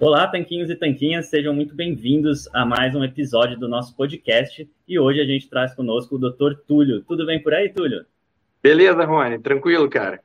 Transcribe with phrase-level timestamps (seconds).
[0.00, 4.70] Olá, tanquinhos e tanquinhas, sejam muito bem-vindos a mais um episódio do nosso podcast.
[4.86, 6.54] E hoje a gente traz conosco o Dr.
[6.68, 7.02] Túlio.
[7.02, 8.06] Tudo bem por aí, Túlio?
[8.62, 10.22] Beleza, Rony, tranquilo, cara.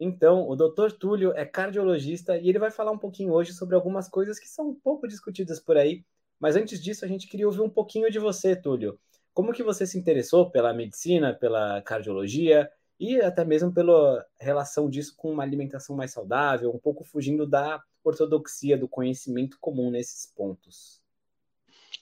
[0.00, 0.90] Então, o Dr.
[0.98, 4.70] Túlio é cardiologista e ele vai falar um pouquinho hoje sobre algumas coisas que são
[4.70, 6.02] um pouco discutidas por aí.
[6.40, 8.98] Mas antes disso, a gente queria ouvir um pouquinho de você, Túlio.
[9.32, 12.68] Como que você se interessou pela medicina, pela cardiologia
[12.98, 17.80] e até mesmo pela relação disso com uma alimentação mais saudável, um pouco fugindo da
[18.04, 21.00] ortodoxia do conhecimento comum nesses pontos?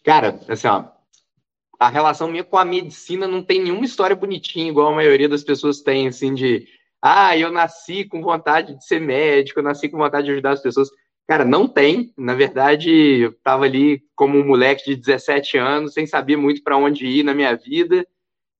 [0.04, 0.84] Cara, assim, ó,
[1.78, 5.42] a relação minha com a medicina não tem nenhuma história bonitinha, igual a maioria das
[5.42, 6.66] pessoas tem, assim, de
[7.02, 10.62] ah, eu nasci com vontade de ser médico, eu nasci com vontade de ajudar as
[10.62, 10.90] pessoas.
[11.26, 12.12] Cara, não tem.
[12.16, 16.76] Na verdade, eu estava ali como um moleque de 17 anos, sem saber muito para
[16.76, 18.06] onde ir na minha vida.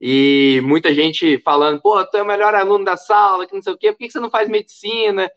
[0.01, 3.75] E muita gente falando, pô, tu é o melhor aluno da sala, que não sei
[3.75, 5.31] o quê, por que você não faz medicina?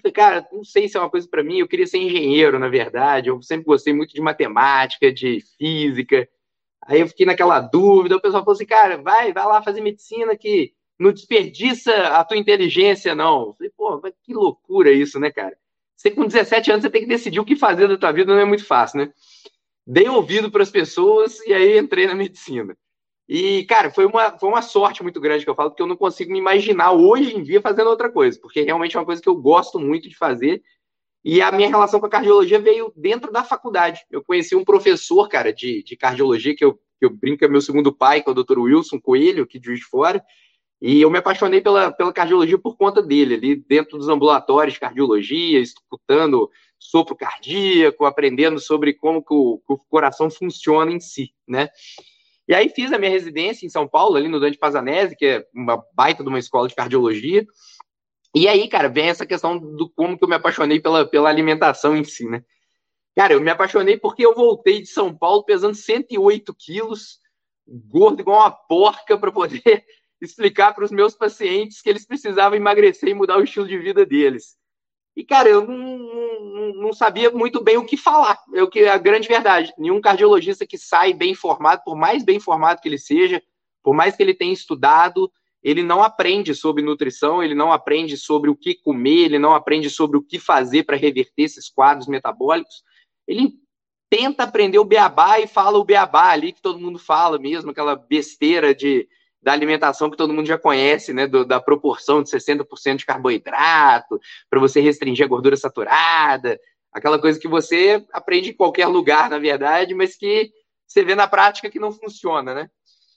[0.00, 2.68] Falei, cara, não sei se é uma coisa para mim, eu queria ser engenheiro, na
[2.68, 6.28] verdade, eu sempre gostei muito de matemática, de física.
[6.82, 10.36] Aí eu fiquei naquela dúvida, o pessoal falou assim, cara, vai, vai lá fazer medicina
[10.36, 13.48] que não desperdiça a tua inteligência, não.
[13.48, 15.56] Eu falei, pô, que loucura isso, né, cara?
[15.96, 18.40] Você com 17 anos, você tem que decidir o que fazer da tua vida, não
[18.40, 19.12] é muito fácil, né?
[19.86, 22.76] Dei ouvido para as pessoas e aí entrei na medicina.
[23.32, 25.94] E, cara, foi uma, foi uma sorte muito grande que eu falo, porque eu não
[25.94, 29.28] consigo me imaginar hoje em dia fazendo outra coisa, porque realmente é uma coisa que
[29.28, 30.60] eu gosto muito de fazer.
[31.24, 34.04] E a minha relação com a cardiologia veio dentro da faculdade.
[34.10, 37.60] Eu conheci um professor, cara, de, de cardiologia, que eu, que eu brinco é meu
[37.60, 38.58] segundo pai, que é o Dr.
[38.58, 40.20] Wilson Coelho, aqui de Juiz de Fora.
[40.82, 44.80] E eu me apaixonei pela, pela cardiologia por conta dele, ali dentro dos ambulatórios de
[44.80, 51.32] cardiologia, escutando sopro cardíaco, aprendendo sobre como que o, que o coração funciona em si,
[51.46, 51.68] né?
[52.50, 55.46] E aí fiz a minha residência em São Paulo, ali no Dante Pazanese, que é
[55.54, 57.46] uma baita de uma escola de cardiologia.
[58.34, 61.96] E aí, cara, vem essa questão do como que eu me apaixonei pela, pela alimentação
[61.96, 62.42] em si, né?
[63.14, 67.20] Cara, eu me apaixonei porque eu voltei de São Paulo pesando 108 quilos,
[67.68, 69.62] gordo igual uma porca, para poder
[70.20, 74.04] explicar para os meus pacientes que eles precisavam emagrecer e mudar o estilo de vida
[74.04, 74.56] deles.
[75.16, 78.38] E, cara, eu não, não, não, sabia muito bem o que falar.
[78.54, 79.72] O que a grande verdade.
[79.76, 83.42] Nenhum cardiologista que sai bem informado, por mais bem informado que ele seja,
[83.82, 85.30] por mais que ele tenha estudado,
[85.62, 89.90] ele não aprende sobre nutrição, ele não aprende sobre o que comer, ele não aprende
[89.90, 92.82] sobre o que fazer para reverter esses quadros metabólicos.
[93.26, 93.52] Ele
[94.08, 97.94] tenta aprender o beabá e fala o beabá ali que todo mundo fala mesmo, aquela
[97.94, 99.08] besteira de
[99.42, 101.26] da alimentação que todo mundo já conhece, né?
[101.26, 106.58] Do, da proporção de 60% de carboidrato, para você restringir a gordura saturada,
[106.92, 110.50] aquela coisa que você aprende em qualquer lugar, na verdade, mas que
[110.86, 112.70] você vê na prática que não funciona, né?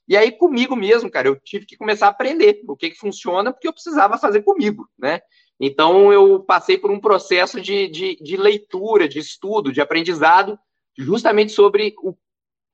[0.07, 3.51] E aí, comigo mesmo, cara, eu tive que começar a aprender o que, que funciona,
[3.53, 5.21] porque eu precisava fazer comigo, né?
[5.59, 10.59] Então, eu passei por um processo de, de, de leitura, de estudo, de aprendizado,
[10.97, 12.15] justamente sobre o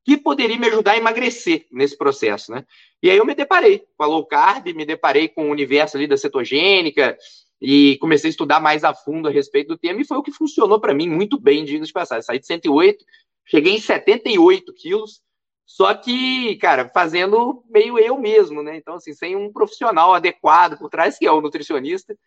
[0.10, 2.66] que poderia me ajudar a emagrecer nesse processo, né?
[3.02, 6.08] E aí eu me deparei com a low carb, me deparei com o universo ali
[6.08, 7.16] da cetogênica
[7.62, 10.32] e comecei a estudar mais a fundo a respeito do tema e foi o que
[10.32, 12.24] funcionou para mim muito bem, diga de passagem.
[12.24, 13.06] Saí de 108,
[13.46, 15.22] cheguei em 78 quilos,
[15.64, 18.78] só que, cara, fazendo meio eu mesmo, né?
[18.78, 22.18] Então, assim, sem um profissional adequado por trás, que é o nutricionista.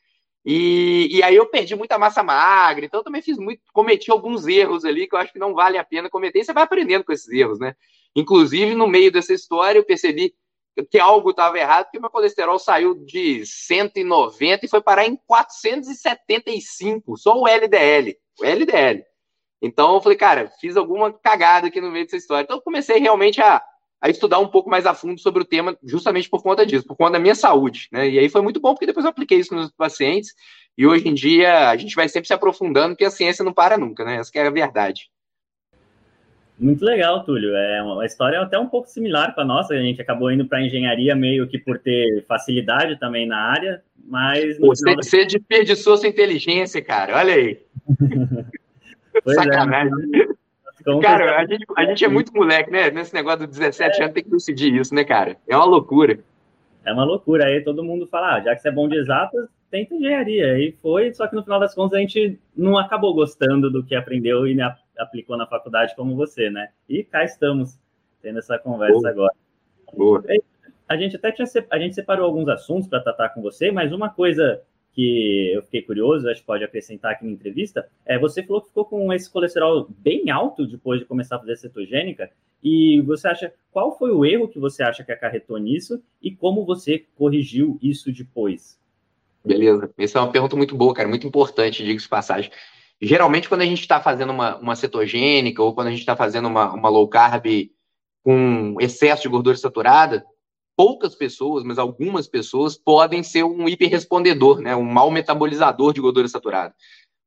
[0.44, 4.84] E, e aí eu perdi muita massa magra, então também fiz muito, cometi alguns erros
[4.84, 7.12] ali que eu acho que não vale a pena cometer, e você vai aprendendo com
[7.12, 7.76] esses erros, né?
[8.14, 10.34] Inclusive, no meio dessa história, eu percebi
[10.90, 17.16] que algo estava errado, porque meu colesterol saiu de 190 e foi parar em 475,
[17.16, 19.04] só o LDL, o LDL.
[19.60, 22.42] Então eu falei, cara, fiz alguma cagada aqui no meio dessa história.
[22.42, 23.62] Então eu comecei realmente a
[24.02, 26.96] a estudar um pouco mais a fundo sobre o tema, justamente por conta disso, por
[26.96, 27.88] conta da minha saúde.
[27.92, 28.10] Né?
[28.10, 30.34] E aí foi muito bom, porque depois eu apliquei isso nos pacientes,
[30.76, 33.78] e hoje em dia a gente vai sempre se aprofundando, porque a ciência não para
[33.78, 34.16] nunca, né?
[34.16, 35.08] Essa é a verdade.
[36.58, 37.54] Muito legal, Túlio.
[37.54, 39.74] É uma história até um pouco similar com a nossa.
[39.74, 43.82] A gente acabou indo para a engenharia meio que por ter facilidade também na área,
[44.04, 44.58] mas.
[44.58, 45.02] Você, da...
[45.02, 47.16] você desperdiçou sua inteligência, cara.
[47.16, 47.58] Olha aí.
[49.26, 49.92] É, Sacanagem.
[50.14, 50.41] É,
[50.82, 52.90] então, cara, a gente, a gente é muito moleque, né?
[52.90, 54.04] Nesse negócio dos 17 é.
[54.04, 55.36] anos tem que decidir isso, né, cara?
[55.48, 56.18] É uma loucura.
[56.84, 57.46] É uma loucura.
[57.46, 60.58] Aí todo mundo fala, ah, já que você é bom de exatas, tenta engenharia.
[60.58, 63.94] E foi, só que no final das contas a gente não acabou gostando do que
[63.94, 64.56] aprendeu e
[64.98, 66.68] aplicou na faculdade como você, né?
[66.88, 67.78] E cá estamos
[68.20, 69.10] tendo essa conversa Boa.
[69.10, 69.34] agora.
[69.96, 70.24] Boa.
[70.88, 74.10] A gente até tinha, a gente separou alguns assuntos para tratar com você, mas uma
[74.10, 74.60] coisa
[74.94, 78.68] que eu fiquei curioso, acho que pode acrescentar aqui na entrevista, é você falou que
[78.68, 82.30] ficou com esse colesterol bem alto depois de começar a fazer cetogênica,
[82.62, 86.64] e você acha, qual foi o erro que você acha que acarretou nisso e como
[86.64, 88.78] você corrigiu isso depois?
[89.44, 92.52] Beleza, essa é uma pergunta muito boa, cara, muito importante, diga-se passagem.
[93.00, 96.46] Geralmente, quando a gente está fazendo uma, uma cetogênica ou quando a gente está fazendo
[96.46, 97.46] uma, uma low carb
[98.22, 100.24] com excesso de gordura saturada,
[100.82, 104.74] poucas pessoas, mas algumas pessoas podem ser um hiperrespondedor, né?
[104.74, 106.74] Um mau metabolizador de gordura saturada.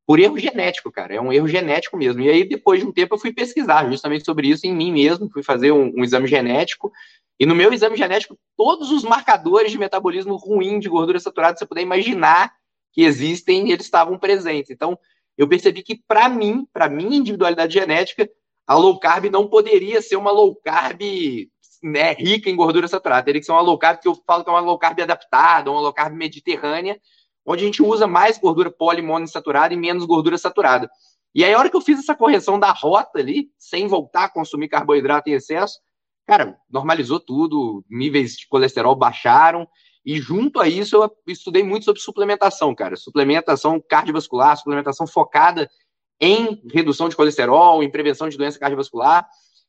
[0.06, 1.14] Por erro genético, cara.
[1.14, 2.20] É um erro genético mesmo.
[2.20, 5.30] E aí, depois de um tempo, eu fui pesquisar justamente sobre isso em mim mesmo,
[5.30, 6.92] fui fazer um, um exame genético.
[7.40, 11.64] E no meu exame genético, todos os marcadores de metabolismo ruim de gordura saturada, você
[11.64, 12.52] puder imaginar
[12.92, 14.70] que existem, eles estavam presentes.
[14.70, 14.98] Então,
[15.38, 18.28] eu percebi que, para mim, para minha individualidade genética,
[18.66, 21.00] a low carb não poderia ser uma low carb
[21.82, 23.24] né, rica em gordura saturada.
[23.24, 25.70] Teria que ser uma low carb que eu falo que é uma low carb adaptada,
[25.70, 27.00] uma low carb mediterrânea,
[27.44, 30.90] onde a gente usa mais gordura poliinsaturada e menos gordura saturada.
[31.34, 34.28] E aí, a hora que eu fiz essa correção da rota ali, sem voltar a
[34.28, 35.78] consumir carboidrato em excesso,
[36.26, 39.68] cara, normalizou tudo, níveis de colesterol baixaram,
[40.04, 42.96] e junto a isso eu estudei muito sobre suplementação, cara.
[42.96, 45.68] Suplementação cardiovascular, suplementação focada
[46.20, 49.28] em redução de colesterol, em prevenção de doença cardiovascular.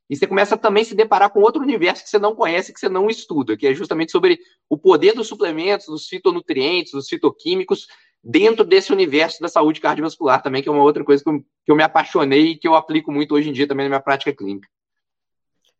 [0.09, 2.79] E você começa também a se deparar com outro universo que você não conhece, que
[2.79, 4.39] você não estuda, que é justamente sobre
[4.69, 7.87] o poder dos suplementos, dos fitonutrientes, dos fitoquímicos,
[8.23, 11.83] dentro desse universo da saúde cardiovascular também, que é uma outra coisa que eu, me
[11.83, 14.67] apaixonei e que eu aplico muito hoje em dia também na minha prática clínica.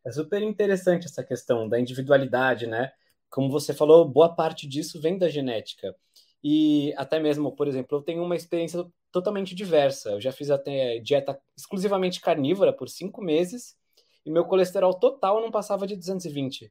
[0.04, 2.92] É super interessante essa questão da individualidade, né?
[3.30, 5.94] Como você falou, boa parte disso vem da genética.
[6.42, 10.10] E até mesmo, por exemplo, eu tenho uma experiência totalmente diversa.
[10.10, 13.77] Eu já fiz até dieta exclusivamente carnívora por cinco meses
[14.28, 16.70] e meu colesterol total não passava de 220.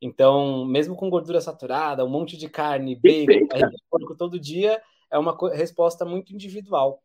[0.00, 3.48] Então, mesmo com gordura saturada, um monte de carne, bacon,
[3.90, 4.78] porco todo dia,
[5.10, 7.02] é uma resposta muito individual.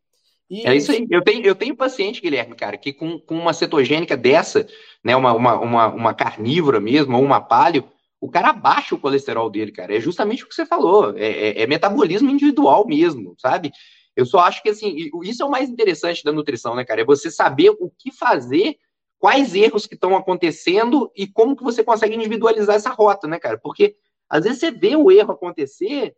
[0.50, 1.08] E é isso aí.
[1.10, 4.68] Eu tenho, eu tenho paciente, Guilherme, cara, que com, com uma cetogênica dessa,
[5.02, 7.86] né, uma, uma, uma, uma carnívora mesmo, ou uma palio,
[8.20, 9.96] o cara abaixa o colesterol dele, cara.
[9.96, 11.18] É justamente o que você falou.
[11.18, 13.72] É, é, é, metabolismo individual mesmo, sabe?
[14.18, 17.02] Eu só acho que, assim, isso é o mais interessante da nutrição, né, cara?
[17.02, 18.78] É você saber o que fazer,
[19.24, 23.58] quais erros que estão acontecendo e como que você consegue individualizar essa rota, né, cara?
[23.58, 23.96] Porque
[24.30, 26.14] às vezes você vê o erro acontecer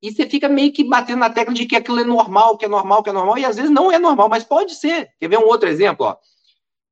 [0.00, 2.68] e você fica meio que batendo na tecla de que aquilo é normal, que é
[2.68, 5.10] normal, que é normal, e às vezes não é normal, mas pode ser.
[5.18, 6.06] Quer ver um outro exemplo?
[6.06, 6.16] Ó?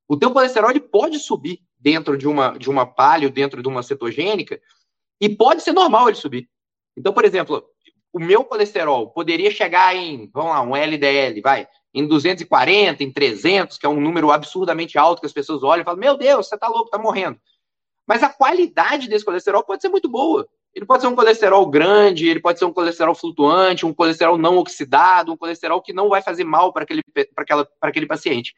[0.09, 4.61] O teu colesterol pode subir dentro de uma, de uma palio, dentro de uma cetogênica,
[5.21, 6.51] e pode ser normal ele subir.
[6.97, 7.65] Então, por exemplo,
[8.13, 13.79] o meu colesterol poderia chegar em, vamos lá, um LDL, vai, em 240, em 300,
[13.79, 16.59] que é um número absurdamente alto que as pessoas olham e falam: Meu Deus, você
[16.59, 17.39] tá louco, tá morrendo.
[18.07, 20.47] Mas a qualidade desse colesterol pode ser muito boa.
[20.75, 24.59] Ele pode ser um colesterol grande, ele pode ser um colesterol flutuante, um colesterol não
[24.59, 27.01] oxidado, um colesterol que não vai fazer mal para aquele,
[27.81, 28.53] aquele paciente.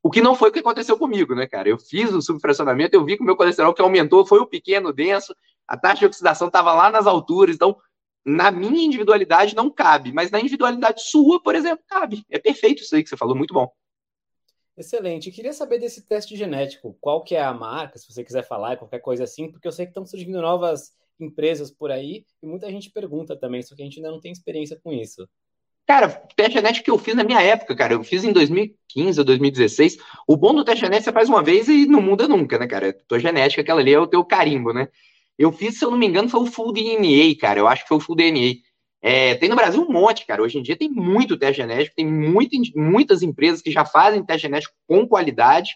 [0.00, 1.68] O que não foi o que aconteceu comigo, né, cara?
[1.68, 4.92] Eu fiz o subfracionamento, eu vi que o meu colesterol que aumentou foi o pequeno,
[4.92, 5.34] denso,
[5.66, 7.76] a taxa de oxidação estava lá nas alturas, então
[8.26, 12.24] na minha individualidade não cabe, mas na individualidade sua, por exemplo, cabe.
[12.28, 13.70] É perfeito isso aí que você falou, muito bom.
[14.76, 15.30] Excelente.
[15.30, 18.98] queria saber desse teste genético, qual que é a marca, se você quiser falar, qualquer
[18.98, 22.90] coisa assim, porque eu sei que estão surgindo novas empresas por aí e muita gente
[22.90, 25.26] pergunta também, só que a gente ainda não tem experiência com isso.
[25.86, 29.24] Cara, teste genético que eu fiz na minha época, cara, eu fiz em 2015 ou
[29.24, 29.98] 2016.
[30.26, 32.90] O bom do teste genético você faz uma vez e não muda nunca, né, cara?
[32.90, 34.88] A tua genética, aquela ali é o teu carimbo, né?
[35.38, 37.60] Eu fiz, se eu não me engano, foi o Full DNA, cara.
[37.60, 38.54] Eu acho que foi o Full DNA.
[39.02, 40.42] É, tem no Brasil um monte, cara.
[40.42, 44.42] Hoje em dia tem muito teste genético, tem muito, muitas empresas que já fazem teste
[44.42, 45.70] genético com qualidade.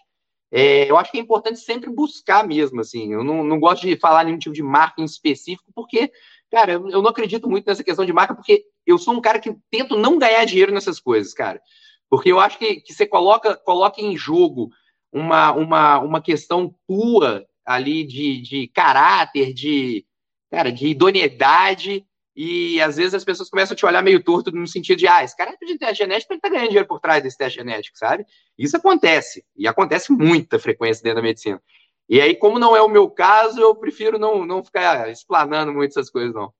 [0.51, 3.13] É, eu acho que é importante sempre buscar mesmo, assim.
[3.13, 6.11] Eu não, não gosto de falar nenhum tipo de marca em específico, porque,
[6.51, 9.39] cara, eu, eu não acredito muito nessa questão de marca, porque eu sou um cara
[9.39, 11.61] que tento não ganhar dinheiro nessas coisas, cara.
[12.09, 14.69] Porque eu acho que, que você coloca, coloca em jogo
[15.09, 20.05] uma, uma, uma questão tua ali de, de caráter, de,
[20.49, 24.65] cara, de idoneidade, e às vezes as pessoas começam a te olhar meio torto no
[24.65, 27.21] sentido de, ah, esse cara é de teste genético, ele tá ganhando dinheiro por trás
[27.21, 28.25] desse teste genético, sabe?
[28.57, 31.61] Isso acontece, e acontece muita frequência dentro da medicina.
[32.07, 35.91] E aí, como não é o meu caso, eu prefiro não, não ficar explanando muito
[35.91, 36.53] essas coisas, não.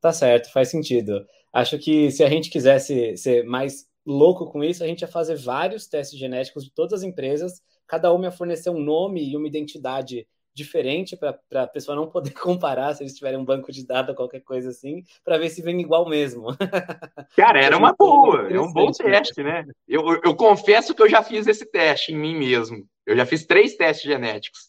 [0.00, 1.26] Tá certo, faz sentido.
[1.52, 5.36] Acho que se a gente quisesse ser mais louco com isso, a gente ia fazer
[5.36, 9.48] vários testes genéticos de todas as empresas, cada uma ia fornecer um nome e uma
[9.48, 14.10] identidade diferente para a pessoa não poder comparar se eles tiverem um banco de dados
[14.10, 16.46] ou qualquer coisa assim, para ver se vem igual mesmo.
[17.36, 19.66] Cara, era uma boa, é um bom teste, né?
[19.86, 22.84] Eu, eu confesso que eu já fiz esse teste em mim mesmo.
[23.04, 24.60] Eu já fiz três testes genéticos.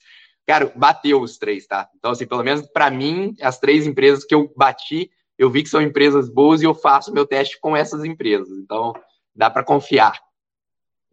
[0.45, 1.89] Cara, bateu os três, tá?
[1.97, 5.69] Então, assim, pelo menos para mim, as três empresas que eu bati, eu vi que
[5.69, 8.57] são empresas boas e eu faço meu teste com essas empresas.
[8.57, 8.93] Então,
[9.35, 10.19] dá para confiar.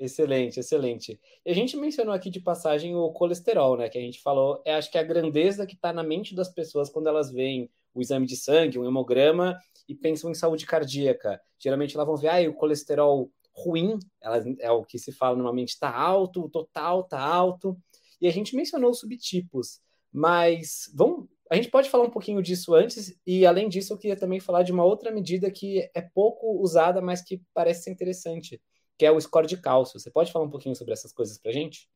[0.05, 1.19] Excelente, excelente.
[1.47, 3.89] E a gente mencionou aqui de passagem o colesterol, né?
[3.89, 6.51] Que a gente falou, é acho que é a grandeza que está na mente das
[6.51, 9.59] pessoas quando elas veem o exame de sangue, um hemograma
[9.89, 11.41] e pensam em saúde cardíaca.
[11.59, 15.71] Geralmente elas vão ver, ah, o colesterol ruim, ela é o que se fala normalmente,
[15.71, 17.79] está alto, o total está alto,
[18.21, 19.81] e a gente mencionou os subtipos,
[20.13, 24.17] mas vamos, a gente pode falar um pouquinho disso antes, e além disso, eu queria
[24.17, 28.61] também falar de uma outra medida que é pouco usada, mas que parece ser interessante,
[28.99, 29.99] que é o score de cálcio.
[29.99, 31.89] Você pode falar um pouquinho sobre essas coisas para gente?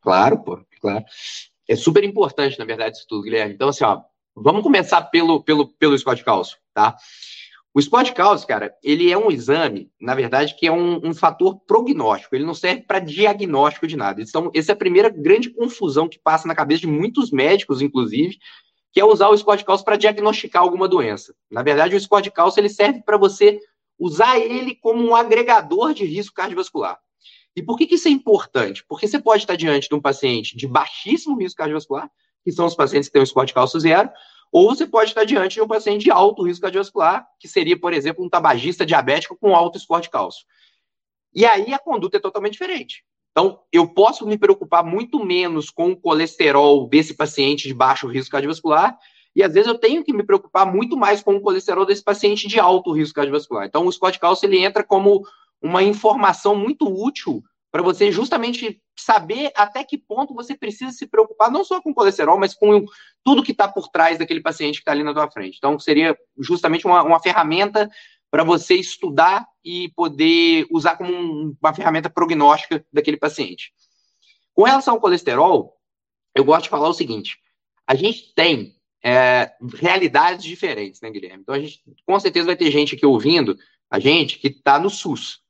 [0.00, 1.04] Claro, pô, claro.
[1.68, 3.54] É super importante, na verdade, isso tudo, Guilherme.
[3.54, 4.02] Então, assim, ó,
[4.34, 6.96] vamos começar pelo, pelo, pelo score de cálcio, tá?
[7.72, 11.12] O score de cálcio, cara, ele é um exame, na verdade, que é um, um
[11.12, 12.36] fator prognóstico.
[12.36, 14.22] Ele não serve para diagnóstico de nada.
[14.22, 18.38] Então, essa é a primeira grande confusão que passa na cabeça de muitos médicos, inclusive,
[18.92, 21.34] que é usar o score de cálcio para diagnosticar alguma doença.
[21.50, 23.58] Na verdade, o score de cálcio ele serve para você
[23.98, 26.98] usar ele como um agregador de risco cardiovascular.
[27.56, 28.84] E por que, que isso é importante?
[28.88, 32.10] Porque você pode estar diante de um paciente de baixíssimo risco cardiovascular,
[32.44, 34.10] que são os pacientes que têm um score de cálcio zero,
[34.52, 37.92] ou você pode estar diante de um paciente de alto risco cardiovascular, que seria, por
[37.92, 40.44] exemplo, um tabagista diabético com alto score de cálcio.
[41.34, 43.04] E aí a conduta é totalmente diferente.
[43.32, 48.30] Então, eu posso me preocupar muito menos com o colesterol desse paciente de baixo risco
[48.30, 48.96] cardiovascular,
[49.34, 52.46] e às vezes eu tenho que me preocupar muito mais com o colesterol desse paciente
[52.46, 53.66] de alto risco cardiovascular.
[53.66, 55.22] Então, o score de cálcio ele entra como
[55.60, 61.50] uma informação muito útil para você justamente saber até que ponto você precisa se preocupar
[61.50, 62.84] não só com o colesterol, mas com
[63.24, 65.56] tudo que está por trás daquele paciente que está ali na tua frente.
[65.58, 67.90] Então, seria justamente uma, uma ferramenta
[68.30, 73.72] para você estudar e poder usar como um, uma ferramenta prognóstica daquele paciente.
[74.52, 75.76] Com relação ao colesterol,
[76.34, 77.38] eu gosto de falar o seguinte:
[77.86, 78.73] a gente tem
[79.04, 81.42] é, realidades diferentes, né, Guilherme?
[81.42, 83.56] Então, a gente com certeza vai ter gente aqui ouvindo
[83.90, 85.44] a gente que está no SUS.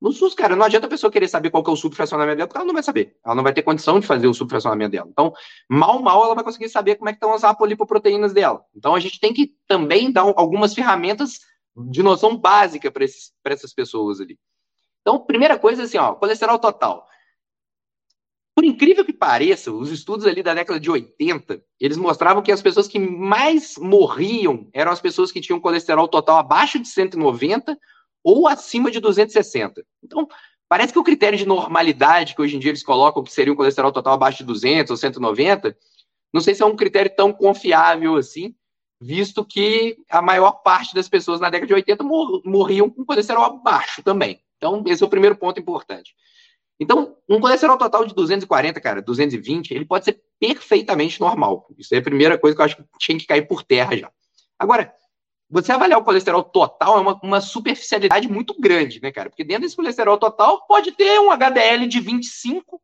[0.00, 2.48] No SUS, cara, não adianta a pessoa querer saber qual que é o subfracionamento dela,
[2.48, 3.16] porque ela não vai saber.
[3.24, 5.08] Ela não vai ter condição de fazer o subfracionamento dela.
[5.10, 5.32] Então,
[5.68, 8.62] mal, mal, ela vai conseguir saber como é que estão as apolipoproteínas dela.
[8.74, 11.38] Então, a gente tem que também dar algumas ferramentas
[11.88, 14.38] de noção básica para essas pessoas ali.
[15.00, 17.06] Então, primeira coisa, assim, ó, colesterol total.
[18.56, 22.62] Por incrível que pareça, os estudos ali da década de 80, eles mostravam que as
[22.62, 27.78] pessoas que mais morriam eram as pessoas que tinham colesterol total abaixo de 190
[28.24, 29.84] ou acima de 260.
[30.02, 30.26] Então,
[30.70, 33.56] parece que o critério de normalidade que hoje em dia eles colocam, que seria um
[33.56, 35.76] colesterol total abaixo de 200 ou 190,
[36.32, 38.54] não sei se é um critério tão confiável assim,
[38.98, 43.62] visto que a maior parte das pessoas na década de 80 mor morriam com colesterol
[43.62, 44.40] baixo também.
[44.56, 46.14] Então, esse é o primeiro ponto importante.
[46.78, 51.66] Então, um colesterol total de 240, cara, 220, ele pode ser perfeitamente normal.
[51.78, 54.10] Isso é a primeira coisa que eu acho que tinha que cair por terra já.
[54.58, 54.92] Agora,
[55.48, 59.30] você avaliar o colesterol total é uma, uma superficialidade muito grande, né, cara?
[59.30, 62.80] Porque dentro desse colesterol total pode ter um HDL de 25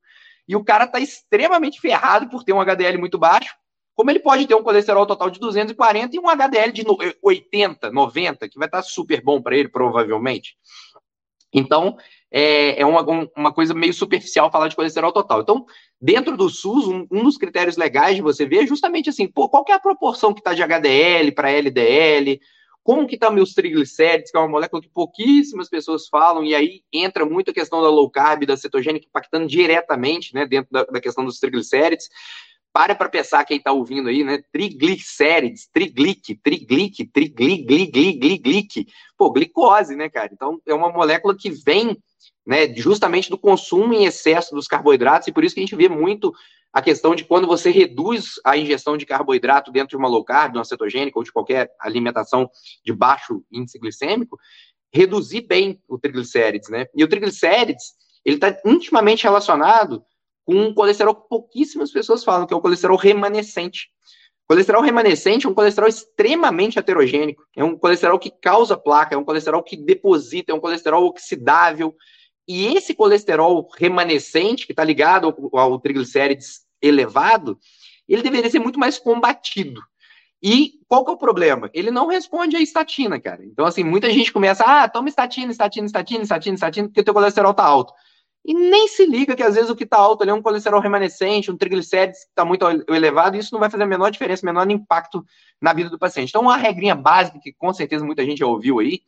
[0.48, 3.54] e o cara tá extremamente ferrado por ter um HDL muito baixo
[3.94, 6.84] como ele pode ter um colesterol total de 240 e um HDL de
[7.22, 10.56] 80, 90, que vai estar super bom para ele, provavelmente.
[11.52, 11.96] Então,
[12.32, 13.04] é, é uma,
[13.36, 15.42] uma coisa meio superficial falar de colesterol total.
[15.42, 15.66] Então,
[16.00, 19.48] dentro do SUS, um, um dos critérios legais de você ver é justamente assim, pô,
[19.50, 22.40] qual é a proporção que está de HDL para LDL,
[22.82, 26.80] como que está meus triglicérides, que é uma molécula que pouquíssimas pessoas falam, e aí
[26.92, 31.00] entra muito a questão da low carb, da cetogênica, impactando diretamente, né, dentro da, da
[31.00, 32.08] questão dos triglicérides.
[32.72, 34.42] Para para pensar quem está ouvindo aí, né?
[34.50, 38.86] Triglicérides, triglic, triglic, trigligligligliglic.
[39.16, 40.30] Pô, glicose, né, cara?
[40.32, 41.96] Então, é uma molécula que vem
[42.46, 45.88] né, justamente do consumo em excesso dos carboidratos, e por isso que a gente vê
[45.88, 46.32] muito
[46.72, 50.52] a questão de quando você reduz a ingestão de carboidrato dentro de uma low carb,
[50.52, 52.50] de uma cetogênica ou de qualquer alimentação
[52.84, 54.38] de baixo índice glicêmico,
[54.92, 56.86] reduzir bem o triglicérides, né?
[56.94, 57.92] E o triglicérides,
[58.24, 60.02] ele está intimamente relacionado
[60.44, 63.88] com um colesterol que pouquíssimas pessoas falam, que é o colesterol remanescente.
[64.48, 69.24] Colesterol remanescente é um colesterol extremamente heterogênico, é um colesterol que causa placa, é um
[69.24, 71.94] colesterol que deposita, é um colesterol oxidável.
[72.46, 77.58] E esse colesterol remanescente, que está ligado ao, ao triglicérides elevado,
[78.08, 79.80] ele deveria ser muito mais combatido.
[80.42, 81.70] E qual que é o problema?
[81.72, 83.44] Ele não responde à estatina, cara.
[83.44, 87.14] Então, assim, muita gente começa, ah, toma estatina, estatina, estatina, estatina, estatina, porque o teu
[87.14, 87.94] colesterol tá alto
[88.44, 90.80] e nem se liga que às vezes o que está alto ali é um colesterol
[90.80, 94.44] remanescente, um triglicérides que está muito elevado, e isso não vai fazer a menor diferença,
[94.44, 95.24] menor impacto
[95.60, 96.30] na vida do paciente.
[96.30, 99.00] Então, uma regrinha básica que com certeza muita gente já ouviu aí,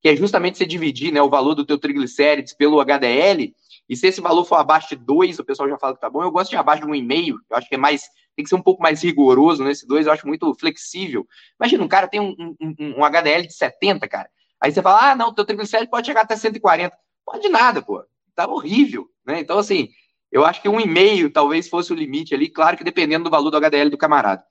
[0.00, 3.52] que é justamente você dividir né, o valor do teu triglicérides pelo HDL,
[3.88, 6.22] e se esse valor for abaixo de 2, o pessoal já fala que tá bom,
[6.22, 8.02] eu gosto de abaixo de 1,5, eu acho que é mais,
[8.36, 11.26] tem que ser um pouco mais rigoroso nesse 2, eu acho muito flexível.
[11.58, 14.28] Imagina, um cara tem um, um, um HDL de 70, cara,
[14.60, 16.96] aí você fala, ah, não, teu triglicérides pode chegar até 140.
[17.24, 18.04] Pode nada, pô
[18.36, 19.40] estava horrível, né?
[19.40, 19.88] Então, assim,
[20.30, 23.50] eu acho que um e-mail talvez fosse o limite ali, claro que dependendo do valor
[23.50, 24.44] do HDL do camarada.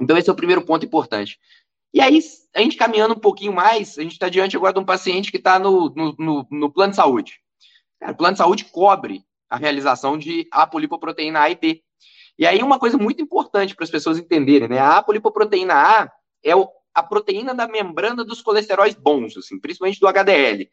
[0.00, 1.38] Então, esse é o primeiro ponto importante.
[1.92, 2.20] E aí,
[2.54, 5.36] a gente caminhando um pouquinho mais, a gente está diante agora de um paciente que
[5.38, 7.40] está no, no, no, no, plano de saúde.
[7.98, 11.82] Cara, o plano de saúde cobre a realização de apolipoproteína A e B.
[12.38, 14.78] E aí, uma coisa muito importante para as pessoas entenderem, né?
[14.78, 16.10] A apolipoproteína A
[16.42, 20.68] é o, a proteína da membrana dos colesteróis bons, assim, principalmente do HDL.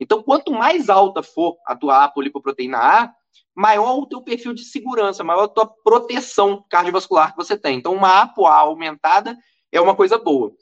[0.00, 3.12] Então, quanto mais alta for a tua apolipoproteína A,
[3.54, 7.78] maior o teu perfil de segurança, maior a tua proteção cardiovascular que você tem.
[7.78, 9.36] Então, uma ApoA aumentada
[9.72, 10.52] é uma coisa boa.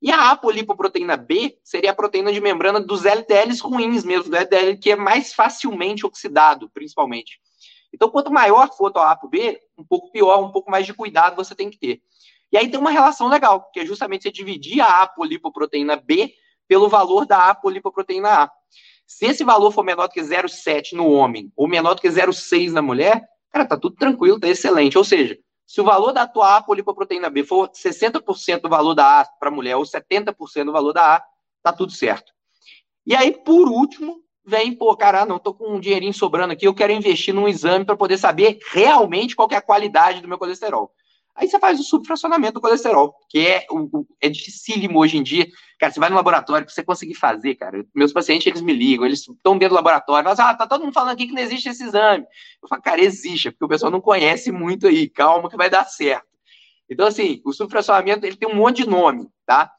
[0.00, 4.76] E a apolipoproteína B seria a proteína de membrana dos LDLs ruins mesmo, do LDL
[4.78, 7.40] que é mais facilmente oxidado, principalmente.
[7.92, 11.36] Então, quanto maior for a tua ApoB, um pouco pior, um pouco mais de cuidado
[11.36, 12.02] você tem que ter.
[12.54, 16.32] E aí tem uma relação legal, que é justamente você dividir a apolipoproteína B
[16.68, 18.50] pelo valor da apolipoproteína A.
[19.04, 22.70] Se esse valor for menor do que 0,7 no homem ou menor do que 0,6
[22.70, 24.96] na mulher, cara, tá tudo tranquilo, tá excelente.
[24.96, 29.24] Ou seja, se o valor da tua apolipoproteína B for 60% do valor da A
[29.24, 31.24] para mulher ou 70% do valor da A,
[31.60, 32.32] tá tudo certo.
[33.04, 36.74] E aí, por último, vem, pô, cara, não, tô com um dinheirinho sobrando aqui, eu
[36.74, 40.92] quero investir num exame para poder saber realmente qual é a qualidade do meu colesterol.
[41.36, 45.48] Aí você faz o subfracionamento do colesterol, que é, o, é dificílimo hoje em dia.
[45.80, 47.84] Cara, você vai no laboratório, para você conseguir fazer, cara.
[47.92, 50.28] Meus pacientes, eles me ligam, eles estão dentro do laboratório.
[50.28, 52.24] Mas, ah, tá todo mundo falando aqui que não existe esse exame.
[52.62, 55.08] Eu falo, cara, existe, porque o pessoal não conhece muito aí.
[55.08, 56.26] Calma que vai dar certo.
[56.88, 59.72] Então, assim, o subfracionamento, ele tem um monte de nome, tá?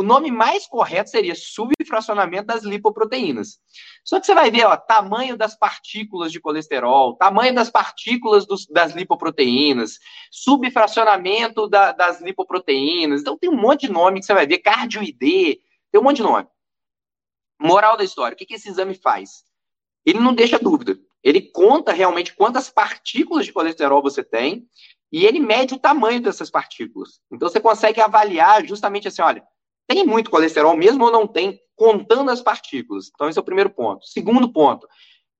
[0.00, 3.58] O nome mais correto seria subfracionamento das lipoproteínas.
[4.02, 8.66] Só que você vai ver, ó, tamanho das partículas de colesterol, tamanho das partículas dos,
[8.66, 9.98] das lipoproteínas,
[10.30, 13.20] subfracionamento da, das lipoproteínas.
[13.20, 16.22] Então tem um monte de nome que você vai ver, cardioide, tem um monte de
[16.22, 16.48] nome.
[17.60, 19.44] Moral da história, o que, que esse exame faz?
[20.06, 20.98] Ele não deixa dúvida.
[21.22, 24.66] Ele conta realmente quantas partículas de colesterol você tem
[25.12, 27.20] e ele mede o tamanho dessas partículas.
[27.30, 29.44] Então você consegue avaliar justamente assim, olha,
[29.90, 33.10] tem muito colesterol mesmo ou não tem, contando as partículas.
[33.12, 34.06] Então, esse é o primeiro ponto.
[34.06, 34.86] Segundo ponto,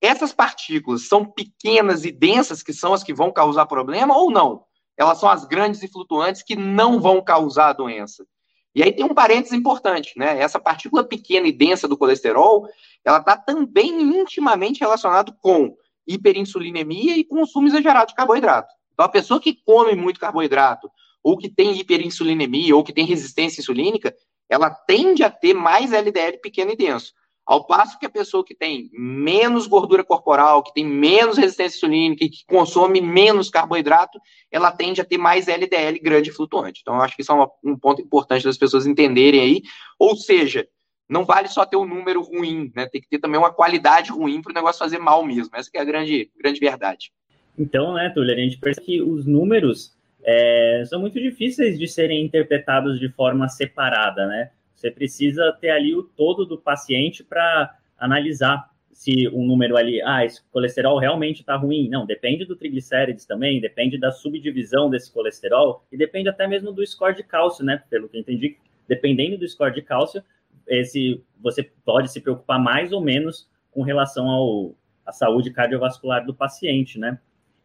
[0.00, 4.64] essas partículas são pequenas e densas, que são as que vão causar problema, ou não?
[4.96, 8.26] Elas são as grandes e flutuantes que não vão causar a doença.
[8.74, 10.40] E aí tem um parênteses importante, né?
[10.40, 12.66] Essa partícula pequena e densa do colesterol,
[13.04, 15.76] ela está também intimamente relacionada com
[16.08, 18.74] hiperinsulinemia e consumo exagerado de carboidrato.
[18.92, 20.90] Então, a pessoa que come muito carboidrato,
[21.22, 24.12] ou que tem hiperinsulinemia, ou que tem resistência insulínica,
[24.50, 27.14] ela tende a ter mais LDL pequeno e denso.
[27.46, 32.24] Ao passo que a pessoa que tem menos gordura corporal, que tem menos resistência insulínica
[32.24, 36.80] e que consome menos carboidrato, ela tende a ter mais LDL grande e flutuante.
[36.82, 39.62] Então, eu acho que isso é um ponto importante das pessoas entenderem aí.
[39.98, 40.68] Ou seja,
[41.08, 42.86] não vale só ter um número ruim, né?
[42.86, 45.56] Tem que ter também uma qualidade ruim para o negócio fazer mal mesmo.
[45.56, 47.10] Essa é a grande, grande verdade.
[47.58, 52.24] Então, né, Túlio, a gente percebe que os números é, são muito difíceis de serem
[52.24, 54.50] interpretados de forma separada, né?
[54.74, 60.24] Você precisa ter ali o todo do paciente para analisar se um número ali, ah,
[60.24, 61.88] esse colesterol realmente está ruim.
[61.88, 66.86] Não, depende do triglicérides também, depende da subdivisão desse colesterol e depende até mesmo do
[66.86, 67.82] score de cálcio, né?
[67.88, 70.22] Pelo que eu entendi, dependendo do score de cálcio,
[70.66, 76.34] esse você pode se preocupar mais ou menos com relação ao à saúde cardiovascular do
[76.34, 77.18] paciente, né?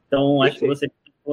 [0.07, 0.87] Então, acho que você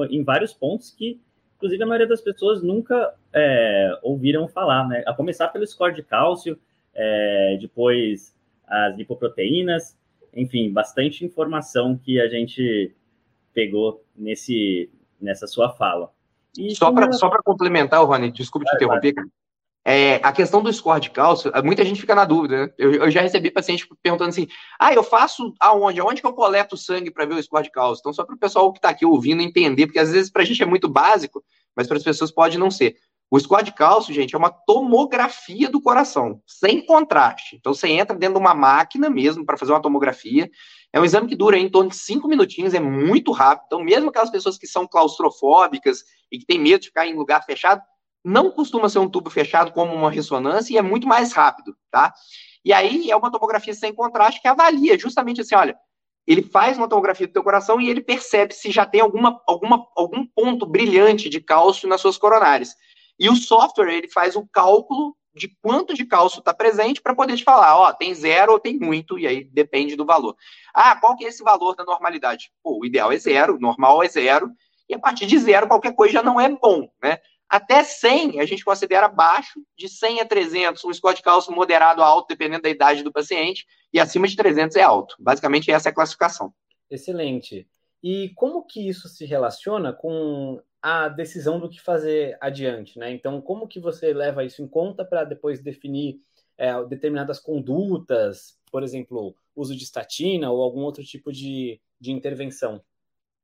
[0.09, 1.19] em vários pontos que,
[1.55, 5.03] inclusive, a maioria das pessoas nunca é, ouviram falar, né?
[5.05, 6.57] A começar pelo score de cálcio,
[6.93, 8.35] é, depois
[8.67, 9.97] as lipoproteínas,
[10.33, 12.93] enfim, bastante informação que a gente
[13.53, 14.89] pegou nesse,
[15.21, 16.11] nessa sua fala.
[16.57, 19.13] E só para só complementar, Rony, desculpe te interromper.
[19.85, 22.73] É, a questão do score de cálcio, muita gente fica na dúvida, né?
[22.77, 24.47] Eu, eu, já recebi paciente perguntando assim:
[24.79, 25.99] ah, eu faço aonde?
[25.99, 27.99] Aonde que eu coleto sangue para ver o score de cálcio?
[27.99, 30.45] Então, só para o pessoal que está aqui ouvindo entender, porque às vezes para a
[30.45, 31.43] gente é muito básico,
[31.75, 32.95] mas para as pessoas pode não ser.
[33.29, 37.55] O score de cálcio, gente, é uma tomografia do coração, sem contraste.
[37.55, 40.49] Então, você entra dentro de uma máquina mesmo para fazer uma tomografia.
[40.93, 43.65] É um exame que dura em torno de cinco minutinhos, é muito rápido.
[43.65, 47.43] Então, mesmo aquelas pessoas que são claustrofóbicas e que têm medo de ficar em lugar
[47.43, 47.81] fechado,
[48.23, 52.13] não costuma ser um tubo fechado como uma ressonância e é muito mais rápido, tá?
[52.63, 55.75] E aí é uma tomografia sem contraste que avalia justamente assim, olha,
[56.25, 59.85] ele faz uma tomografia do teu coração e ele percebe se já tem alguma, alguma,
[59.95, 62.75] algum ponto brilhante de cálcio nas suas coronárias.
[63.19, 67.35] E o software, ele faz o cálculo de quanto de cálcio está presente para poder
[67.35, 70.35] te falar, ó, tem zero ou tem muito, e aí depende do valor.
[70.73, 72.51] Ah, qual que é esse valor da normalidade?
[72.61, 74.51] Pô, o ideal é zero, normal é zero,
[74.87, 77.17] e a partir de zero qualquer coisa já não é bom, né?
[77.53, 82.01] Até 100 a gente considera baixo, de 100 a 300 um score de cálcio moderado
[82.01, 85.15] a alto, dependendo da idade do paciente, e acima de 300 é alto.
[85.19, 86.51] Basicamente essa é a classificação.
[86.89, 87.67] Excelente.
[88.01, 93.11] E como que isso se relaciona com a decisão do que fazer adiante, né?
[93.11, 96.21] Então, como que você leva isso em conta para depois definir
[96.57, 102.81] é, determinadas condutas, por exemplo, uso de estatina ou algum outro tipo de, de intervenção?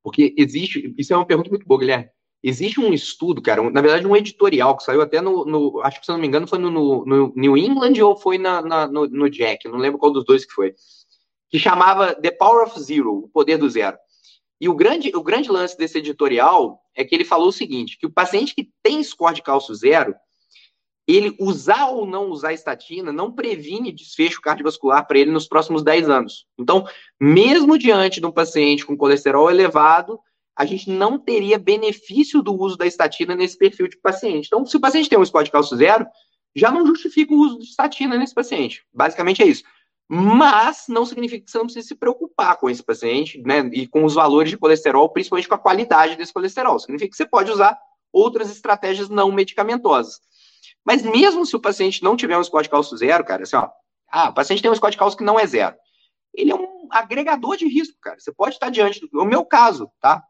[0.02, 2.10] Porque existe, isso é uma pergunta muito boa, Guilherme.
[2.42, 6.06] Existe um estudo, cara, na verdade um editorial que saiu até no, no acho que
[6.06, 9.08] se não me engano foi no, no, no New England ou foi na, na, no,
[9.08, 10.74] no Jack, não lembro qual dos dois que foi,
[11.50, 13.98] que chamava The Power of Zero, o poder do zero.
[14.62, 18.06] E o grande, o grande lance desse editorial é que ele falou o seguinte, que
[18.06, 20.16] o paciente que tem score de cálcio zero,
[21.08, 26.08] ele usar ou não usar estatina não previne desfecho cardiovascular para ele nos próximos 10
[26.08, 26.46] anos.
[26.58, 26.86] Então,
[27.20, 30.20] mesmo diante de um paciente com colesterol elevado,
[30.60, 34.48] a gente não teria benefício do uso da estatina nesse perfil de paciente.
[34.48, 36.06] Então, se o paciente tem um score de cálcio zero,
[36.54, 38.86] já não justifica o uso de estatina nesse paciente.
[38.94, 39.64] Basicamente é isso.
[40.10, 43.70] Mas não significa que você não precisa se preocupar com esse paciente, né?
[43.72, 46.78] E com os valores de colesterol, principalmente com a qualidade desse colesterol.
[46.78, 47.80] Significa que você pode usar
[48.12, 50.20] outras estratégias não medicamentosas.
[50.84, 53.70] Mas mesmo se o paciente não tiver um score de cálcio zero, cara, assim, ó,
[54.12, 55.78] ah, o paciente tem um score de cálcio que não é zero.
[56.34, 58.20] Ele é um agregador de risco, cara.
[58.20, 59.22] Você pode estar diante do.
[59.22, 60.22] O meu caso, tá?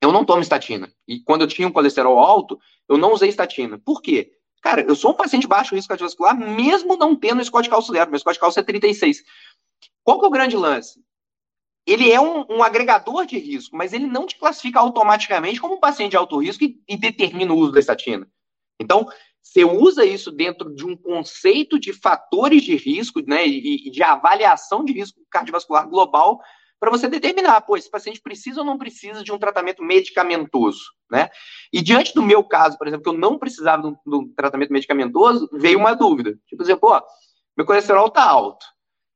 [0.00, 0.92] Eu não tomo estatina.
[1.06, 2.58] E quando eu tinha um colesterol alto,
[2.88, 3.78] eu não usei estatina.
[3.78, 4.32] Por quê?
[4.62, 8.10] Cara, eu sou um paciente baixo risco cardiovascular, mesmo não tendo score de cálcio zero.
[8.10, 9.22] Meu score de cálcio é 36.
[10.02, 11.02] Qual que é o grande lance?
[11.86, 15.80] Ele é um, um, agregador de risco, mas ele não te classifica automaticamente como um
[15.80, 18.28] paciente de alto risco e, e determina o uso da estatina.
[18.78, 19.08] Então,
[19.42, 24.02] você usa isso dentro de um conceito de fatores de risco, né, e, e de
[24.02, 26.40] avaliação de risco cardiovascular global,
[26.80, 31.28] para você determinar, pô, esse paciente precisa ou não precisa de um tratamento medicamentoso, né?
[31.72, 34.34] E diante do meu caso, por exemplo, que eu não precisava de um, de um
[34.34, 36.36] tratamento medicamentoso, veio uma dúvida.
[36.46, 37.00] Tipo assim, pô,
[37.56, 38.64] meu colesterol está alto,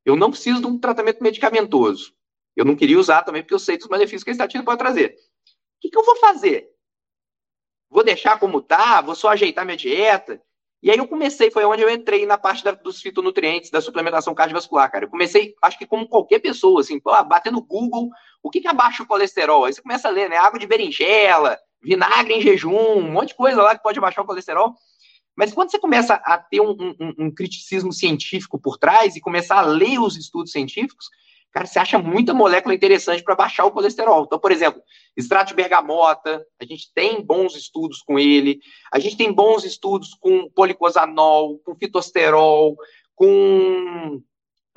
[0.05, 2.13] eu não preciso de um tratamento medicamentoso.
[2.55, 5.15] Eu não queria usar também, porque eu sei dos malefícios que a estatina pode trazer.
[5.15, 6.75] O que, que eu vou fazer?
[7.95, 10.43] vou deixar como tá, vou só ajeitar minha dieta.
[10.85, 14.35] E aí eu comecei, foi onde eu entrei na parte da, dos fitonutrientes, da suplementação
[14.35, 15.07] cardiovascular, cara.
[15.07, 18.11] Eu comecei, acho que como qualquer pessoa, assim, pô, bater no Google,
[18.43, 19.65] o que que abaixa o colesterol?
[19.65, 23.35] Aí você começa a ler, né, água de berinjela, vinagre em jejum, um monte de
[23.35, 24.75] coisa lá que pode abaixar o colesterol.
[25.35, 29.61] Mas quando você começa a ter um, um, um criticismo científico por trás e começar
[29.61, 31.09] a ler os estudos científicos,
[31.55, 34.25] Cara, você acha muita molécula interessante para baixar o colesterol.
[34.25, 34.83] Então, por exemplo,
[35.17, 38.59] extrato de bergamota, a gente tem bons estudos com ele.
[38.93, 42.77] A gente tem bons estudos com policosanol, com fitosterol,
[43.15, 44.21] com,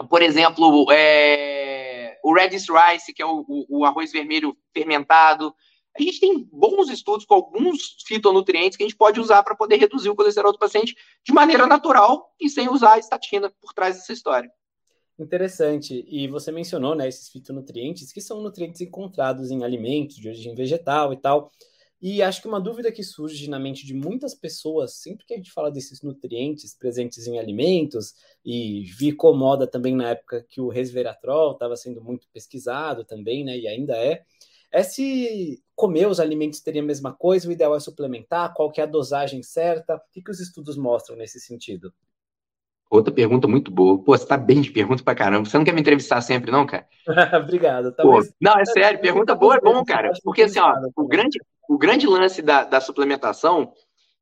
[0.07, 5.55] por exemplo, é, o Redis Rice, que é o, o, o arroz vermelho fermentado.
[5.97, 9.77] A gente tem bons estudos com alguns fitonutrientes que a gente pode usar para poder
[9.77, 13.95] reduzir o colesterol do paciente de maneira natural e sem usar a estatina por trás
[13.95, 14.51] dessa história.
[15.19, 16.05] Interessante.
[16.07, 21.11] E você mencionou, né, esses fitonutrientes, que são nutrientes encontrados em alimentos de origem vegetal
[21.11, 21.51] e tal.
[21.99, 25.37] E acho que uma dúvida que surge na mente de muitas pessoas, sempre que a
[25.37, 28.13] gente fala desses nutrientes presentes em alimentos,
[28.45, 33.57] e ficou moda também na época que o resveratrol estava sendo muito pesquisado também, né,
[33.57, 34.23] e ainda é,
[34.71, 38.79] é se comer os alimentos teria a mesma coisa, o ideal é suplementar, qual que
[38.79, 41.91] é a dosagem certa, o que, que os estudos mostram nesse sentido?
[42.89, 44.01] Outra pergunta muito boa.
[44.01, 45.47] Pô, você tá bem de pergunta pra caramba.
[45.47, 46.87] Você não quer me entrevistar sempre, não, cara?
[47.43, 47.93] Obrigado.
[47.93, 50.11] Pô, não, é sério, pergunta boa é bom, cara.
[50.23, 53.73] Porque assim, ó, o grande, o grande lance da, da suplementação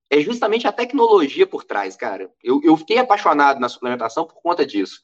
[0.10, 2.30] é justamente a tecnologia por trás, cara.
[2.44, 5.00] Eu, eu fiquei apaixonado na suplementação por conta disso.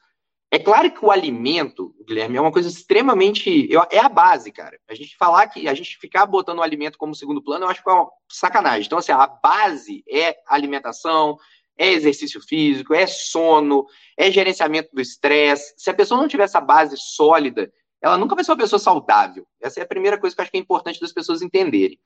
[0.54, 3.70] É claro que o alimento, Guilherme, é uma coisa extremamente.
[3.90, 4.78] É a base, cara.
[4.90, 7.82] A gente falar que a gente ficar botando o alimento como segundo plano, eu acho
[7.82, 8.86] que é uma sacanagem.
[8.86, 11.38] Então, assim, a base é alimentação,
[11.78, 13.86] é exercício físico, é sono,
[14.18, 15.74] é gerenciamento do estresse.
[15.78, 19.46] Se a pessoa não tiver essa base sólida, ela nunca vai ser uma pessoa saudável.
[19.62, 22.00] Essa é a primeira coisa que eu acho que é importante das pessoas entenderem.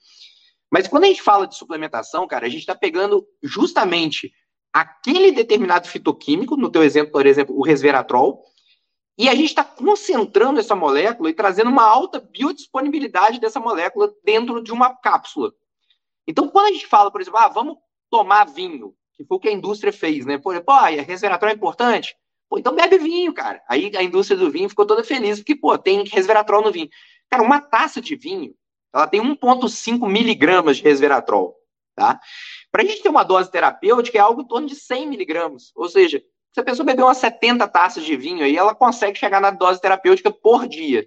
[0.71, 4.31] Mas quando a gente fala de suplementação, cara, a gente está pegando justamente
[4.73, 8.43] aquele determinado fitoquímico, no teu exemplo, por exemplo, o resveratrol,
[9.17, 14.61] e a gente está concentrando essa molécula e trazendo uma alta biodisponibilidade dessa molécula dentro
[14.61, 15.53] de uma cápsula.
[16.27, 17.77] Então, quando a gente fala, por exemplo, ah, vamos
[18.09, 20.37] tomar vinho, que foi o que a indústria fez, né?
[20.37, 20.73] Pô, pô
[21.07, 22.15] resveratrol é importante?
[22.49, 23.61] Pô, então bebe vinho, cara.
[23.67, 26.89] Aí a indústria do vinho ficou toda feliz, porque, pô, tem resveratrol no vinho.
[27.29, 28.53] Cara, uma taça de vinho,
[28.93, 31.55] ela tem 1,5 miligramas de resveratrol,
[31.95, 32.19] tá?
[32.71, 35.71] Para a gente ter uma dose terapêutica, é algo em torno de 100 miligramas.
[35.75, 36.21] Ou seja,
[36.53, 39.81] se a pessoa beber umas 70 taças de vinho aí, ela consegue chegar na dose
[39.81, 41.05] terapêutica por dia.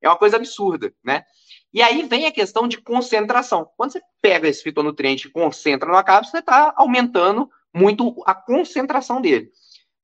[0.00, 1.24] É uma coisa absurda, né?
[1.72, 3.70] E aí vem a questão de concentração.
[3.76, 9.20] Quando você pega esse fitonutriente e concentra numa cápsula, você está aumentando muito a concentração
[9.20, 9.50] dele.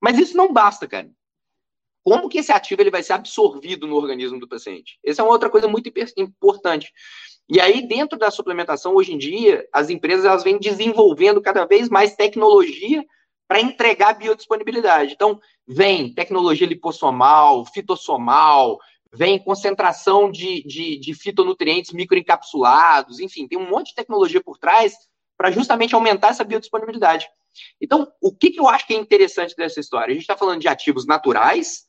[0.01, 1.09] Mas isso não basta, cara.
[2.03, 4.97] Como que esse ativo ele vai ser absorvido no organismo do paciente?
[5.03, 6.93] Essa é uma outra coisa muito importante.
[7.49, 11.89] E aí, dentro da suplementação, hoje em dia, as empresas elas vêm desenvolvendo cada vez
[11.89, 13.03] mais tecnologia
[13.47, 15.13] para entregar biodisponibilidade.
[15.13, 18.77] Então, vem tecnologia lipossomal, fitossomal,
[19.17, 24.93] vem concentração de, de, de fitonutrientes microencapsulados, enfim, tem um monte de tecnologia por trás
[25.35, 27.27] para justamente aumentar essa biodisponibilidade.
[27.81, 30.11] Então, o que, que eu acho que é interessante dessa história?
[30.11, 31.85] A gente está falando de ativos naturais,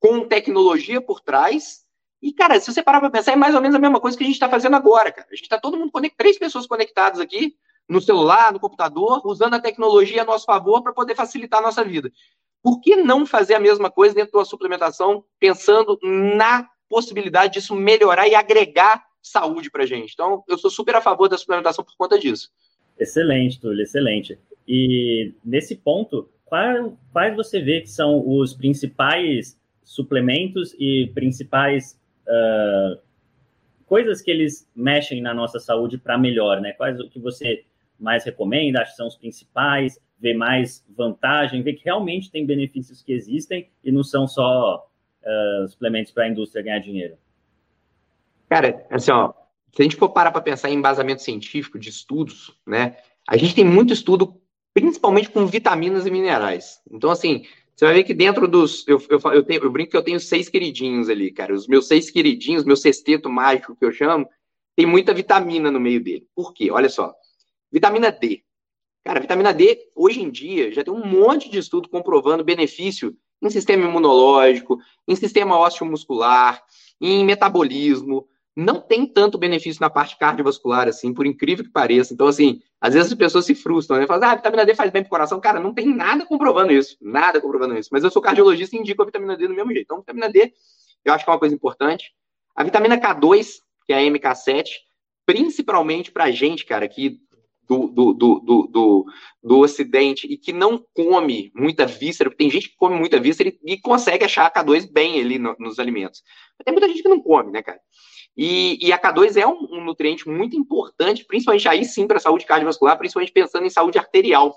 [0.00, 1.84] com tecnologia por trás,
[2.24, 4.24] e, cara, se você parar para pensar, é mais ou menos a mesma coisa que
[4.24, 5.28] a gente está fazendo agora, cara.
[5.30, 7.54] A gente está todo mundo conectado, três pessoas conectadas aqui,
[7.86, 11.84] no celular, no computador, usando a tecnologia a nosso favor para poder facilitar a nossa
[11.84, 12.10] vida.
[12.64, 18.26] Por que não fazer a mesma coisa dentro da suplementação, pensando na possibilidade disso melhorar
[18.26, 20.14] e agregar saúde para gente?
[20.14, 22.50] Então, eu sou super a favor da suplementação por conta disso.
[22.98, 24.38] Excelente, Túlio, excelente.
[24.66, 32.98] E nesse ponto, quais você vê que são os principais suplementos e principais uh,
[33.84, 36.72] coisas que eles mexem na nossa saúde para melhor, né?
[36.72, 37.62] Quais o que você
[38.00, 43.02] mais recomenda, acho que são os principais, ver mais vantagem, ver que realmente tem benefícios
[43.02, 44.88] que existem e não são só
[45.22, 47.18] uh, suplementos para a indústria ganhar dinheiro?
[48.48, 49.34] Cara, assim, ó,
[49.70, 52.96] se a gente for parar para pensar em embasamento científico de estudos, né,
[53.28, 54.40] a gente tem muito estudo,
[54.72, 56.80] principalmente com vitaminas e minerais.
[56.90, 57.44] Então, assim,
[57.76, 58.88] você vai ver que dentro dos.
[58.88, 61.52] Eu, eu, eu, tenho, eu brinco que eu tenho seis queridinhos ali, cara.
[61.52, 64.26] Os meus seis queridinhos, meu sexteto mágico que eu chamo,
[64.74, 66.26] tem muita vitamina no meio dele.
[66.34, 66.70] Por quê?
[66.70, 67.14] Olha só.
[67.70, 68.42] Vitamina D.
[69.04, 73.50] Cara, vitamina D, hoje em dia, já tem um monte de estudo comprovando benefício em
[73.50, 76.62] sistema imunológico, em sistema ósseo-muscular,
[76.98, 78.26] em metabolismo.
[78.56, 82.14] Não tem tanto benefício na parte cardiovascular, assim, por incrível que pareça.
[82.14, 84.06] Então, assim, às vezes as pessoas se frustram, né?
[84.06, 85.38] Falam, ah, vitamina D faz bem pro coração.
[85.38, 86.96] Cara, não tem nada comprovando isso.
[87.02, 87.90] Nada comprovando isso.
[87.92, 89.84] Mas eu sou cardiologista e indico a vitamina D do mesmo jeito.
[89.84, 90.50] Então, vitamina D,
[91.04, 92.14] eu acho que é uma coisa importante.
[92.56, 94.64] A vitamina K2, que é a MK7,
[95.26, 97.20] principalmente pra gente, cara, que
[97.68, 99.06] do, do, do, do,
[99.42, 103.48] do, Ocidente e que não come muita víscera, porque tem gente que come muita víscera
[103.48, 106.22] e, e consegue achar K2 bem ali no, nos alimentos.
[106.58, 107.80] Mas tem muita gente que não come, né, cara?
[108.36, 112.20] E, e a K2 é um, um, nutriente muito importante, principalmente aí sim para a
[112.20, 114.56] saúde cardiovascular, principalmente pensando em saúde arterial.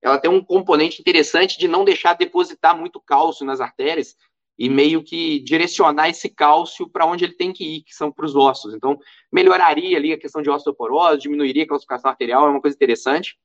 [0.00, 4.16] Ela tem um componente interessante de não deixar depositar muito cálcio nas artérias,
[4.58, 8.26] e meio que direcionar esse cálcio para onde ele tem que ir, que são para
[8.26, 8.74] os ossos.
[8.74, 8.98] Então,
[9.30, 13.38] melhoraria ali a questão de osteoporose, diminuiria a calcificação arterial, é uma coisa interessante.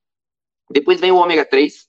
[0.71, 1.87] Depois vem o ômega 3,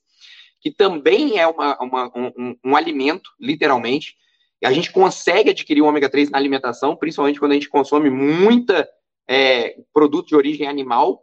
[0.61, 4.15] que também é uma, uma, um, um, alimento, literalmente.
[4.63, 8.87] A gente consegue adquirir o ômega 3 na alimentação, principalmente quando a gente consome muita
[9.27, 11.23] é, produto de origem animal,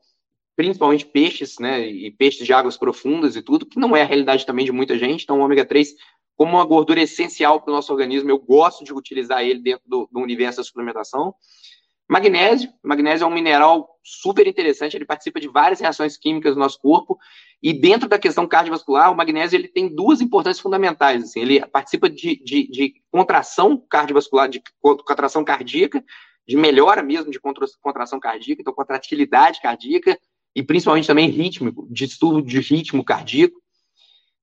[0.56, 4.46] principalmente peixes, né, e peixes de águas profundas e tudo, que não é a realidade
[4.46, 5.24] também de muita gente.
[5.24, 5.94] Então, o ômega 3
[6.42, 8.32] como uma gordura essencial para o nosso organismo.
[8.32, 11.36] Eu gosto de utilizar ele dentro do, do universo da suplementação.
[12.10, 12.74] Magnésio.
[12.84, 17.16] Magnésio é um mineral super interessante, ele participa de várias reações químicas no nosso corpo.
[17.62, 21.26] E dentro da questão cardiovascular, o magnésio ele tem duas importâncias fundamentais.
[21.26, 26.04] Assim, ele participa de, de, de contração cardiovascular, de contração cardíaca,
[26.48, 30.18] de melhora mesmo de contração cardíaca, então contratilidade cardíaca,
[30.56, 33.62] e principalmente também ritmo, distúrbio de ritmo cardíaco.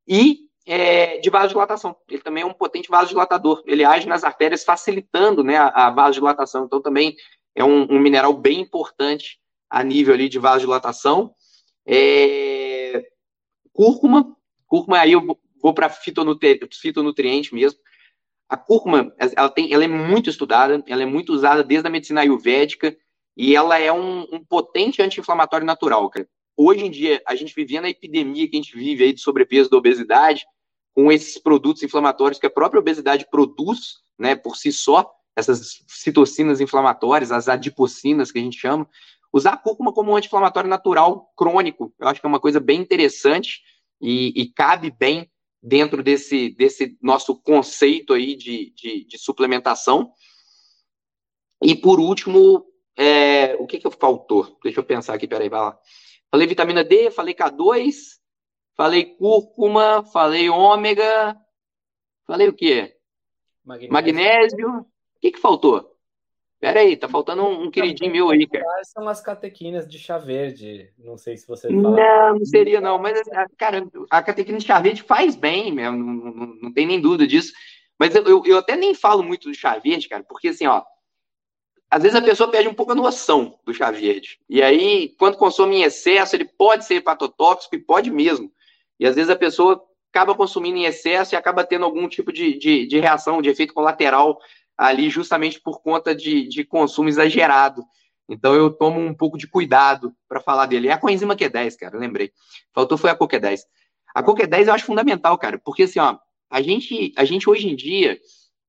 [0.06, 1.96] E é, de vasodilatação.
[2.10, 3.62] Ele também é um potente vasodilatador.
[3.66, 6.66] Ele age nas artérias, facilitando né, a, a vasodilatação.
[6.66, 7.16] Então, também
[7.54, 11.32] é um, um, mineral bem importante a nível ali de vasodilatação.
[11.86, 13.02] É,
[13.72, 14.36] cúrcuma.
[14.66, 17.80] Cúrcuma, aí eu vou para fitonutri, fitonutriente mesmo.
[18.46, 22.20] A cúrcuma, ela, tem, ela é muito estudada, ela é muito usada desde a medicina
[22.20, 22.94] ayurvédica
[23.34, 26.28] e ela é um, um potente anti-inflamatório natural, cara.
[26.54, 29.70] Hoje em dia, a gente vivendo a epidemia que a gente vive aí de sobrepeso,
[29.70, 30.44] da obesidade,
[30.98, 36.60] com esses produtos inflamatórios que a própria obesidade produz, né, por si só, essas citocinas
[36.60, 38.84] inflamatórias, as adipocinas que a gente chama,
[39.32, 42.80] usar a cúrcuma como um anti-inflamatório natural crônico, eu acho que é uma coisa bem
[42.80, 43.60] interessante
[44.00, 45.30] e, e cabe bem
[45.62, 50.10] dentro desse, desse nosso conceito aí de, de, de suplementação.
[51.62, 54.58] E por último, é, o que que faltou?
[54.64, 55.78] Deixa eu pensar aqui, peraí, vai lá.
[56.28, 58.17] Falei vitamina D, falei K2,
[58.78, 61.36] Falei cúrcuma, falei ômega,
[62.24, 62.94] falei o quê?
[63.64, 63.92] Magnésio.
[63.92, 64.68] Magnésio.
[64.68, 65.96] O que, que faltou?
[66.60, 68.64] Pera aí, tá faltando um, um queridinho meu aí, cara.
[68.84, 70.92] São as catequinas de chá verde.
[70.96, 71.90] Não sei se você fala.
[71.90, 73.00] Não, não seria não.
[73.00, 73.20] Mas,
[73.56, 75.98] cara, a catequina de chá verde faz bem mesmo.
[75.98, 77.52] Não, não, não tem nem dúvida disso.
[77.98, 80.84] Mas eu, eu, eu, até nem falo muito do chá verde, cara, porque assim, ó.
[81.90, 84.38] Às vezes a pessoa perde um pouco a noção do chá verde.
[84.48, 88.52] E aí, quando consome em excesso, ele pode ser hepatotóxico e pode mesmo.
[88.98, 92.58] E às vezes a pessoa acaba consumindo em excesso e acaba tendo algum tipo de,
[92.58, 94.38] de, de reação, de efeito colateral
[94.76, 97.82] ali, justamente por conta de, de consumo exagerado.
[98.28, 100.88] Então eu tomo um pouco de cuidado para falar dele.
[100.88, 102.30] É a coenzima Q10, cara, lembrei.
[102.74, 103.60] Faltou foi a CoQ10.
[104.14, 106.18] A CoQ10 eu acho fundamental, cara, porque assim, ó,
[106.50, 108.18] a gente, a gente hoje em dia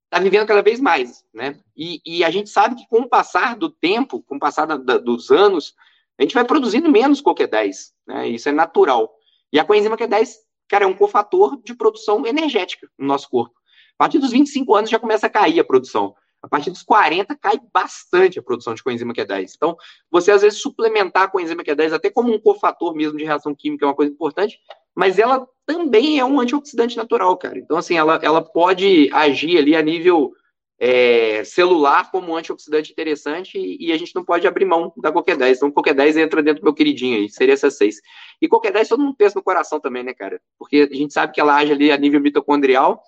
[0.05, 1.59] está vivendo cada vez mais, né?
[1.77, 4.75] E, e, a gente sabe que com o passar do tempo, com o passar da,
[4.75, 5.75] da, dos anos,
[6.17, 7.75] a gente vai produzindo menos CoQ10,
[8.07, 8.27] né?
[8.27, 9.13] Isso é natural.
[9.51, 10.29] E a coenzima Q10,
[10.67, 13.55] cara, é um cofator de produção energética no nosso corpo.
[13.95, 16.15] A partir dos 25 anos já começa a cair a produção.
[16.41, 19.51] A partir dos 40 cai bastante a produção de coenzima Q10.
[19.55, 19.75] Então,
[20.09, 23.85] você às vezes suplementar a coenzima Q10 até como um cofator mesmo de reação química
[23.85, 24.57] é uma coisa importante,
[24.95, 27.59] mas ela também é um antioxidante natural, cara.
[27.59, 30.31] Então, assim, ela, ela pode agir ali a nível
[30.79, 35.57] é, celular como antioxidante interessante e, a gente não pode abrir mão da qualquer 10.
[35.57, 37.97] Então, qualquer 10 entra dentro do meu queridinho aí, seria essa 6.
[38.41, 40.41] E qualquer 10 todo mundo pensa no coração também, né, cara?
[40.57, 43.01] Porque a gente sabe que ela age ali a nível mitocondrial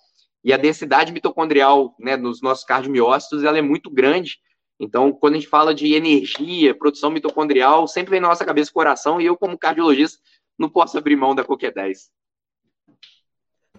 [0.43, 4.39] e a densidade mitocondrial, né, nos nossos cardiomiócitos, ela é muito grande.
[4.77, 8.73] Então, quando a gente fala de energia, produção mitocondrial, sempre vem na nossa cabeça o
[8.73, 10.19] coração, e eu, como cardiologista,
[10.57, 12.09] não posso abrir mão da qualquer 10.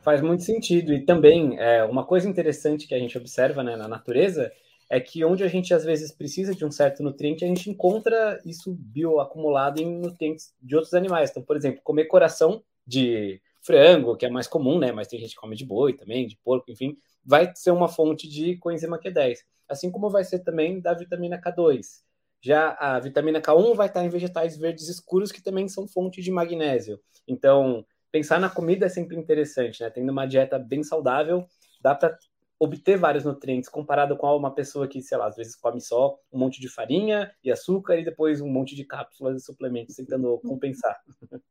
[0.03, 0.93] Faz muito sentido.
[0.93, 4.53] E também, é, uma coisa interessante que a gente observa né, na natureza
[4.91, 8.39] é que onde a gente às vezes precisa de um certo nutriente, a gente encontra
[8.45, 11.31] isso bioacumulado em nutrientes de outros animais.
[11.31, 14.91] Então, por exemplo, comer coração de frango, que é mais comum, né?
[14.93, 18.29] Mas tem gente que come de boi também, de porco, enfim, vai ser uma fonte
[18.29, 19.39] de coenzima Q10.
[19.69, 22.03] Assim como vai ser também da vitamina K2.
[22.41, 26.31] Já a vitamina K1 vai estar em vegetais verdes escuros, que também são fonte de
[26.31, 27.01] magnésio.
[27.27, 29.91] Então, pensar na comida é sempre interessante, né?
[29.91, 31.47] Tendo uma dieta bem saudável,
[31.81, 32.17] dá para
[32.61, 36.39] obter vários nutrientes, comparado com uma pessoa que, sei lá, às vezes come só um
[36.39, 40.97] monte de farinha e açúcar e depois um monte de cápsulas e suplementos tentando compensar.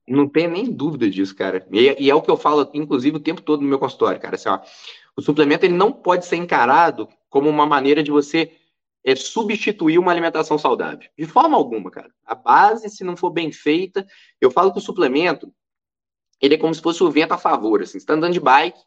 [0.08, 1.68] Não tem nem dúvida disso, cara.
[1.70, 4.36] E, e, é o que eu falo, inclusive, o tempo todo no meu consultório, cara.
[4.36, 4.62] Assim, ó,
[5.18, 8.54] o suplemento ele não pode ser encarado como uma maneira de você
[9.04, 11.10] é, substituir uma alimentação saudável.
[11.18, 12.10] De forma alguma, cara.
[12.26, 14.08] A base, se não for bem feita,
[14.40, 15.54] eu falo que o suplemento
[16.42, 17.82] ele é como se fosse o vento a favor.
[17.82, 18.80] Assim, você está andando de bike,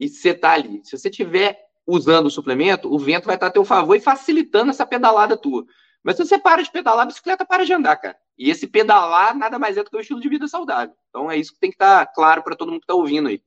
[0.00, 0.80] e você está ali.
[0.82, 4.70] Se você estiver usando o suplemento, o vento vai estar a teu favor e facilitando
[4.70, 5.66] essa pedalada tua.
[6.02, 8.16] Mas se você para de pedalar, a bicicleta para de andar, cara.
[8.38, 10.94] E esse pedalar nada mais é do que o estilo de vida saudável.
[11.10, 13.42] Então é isso que tem que estar claro para todo mundo que está ouvindo aí.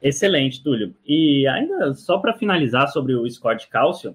[0.00, 0.94] Excelente, Túlio.
[1.04, 4.14] E ainda só para finalizar sobre o score de cálcio,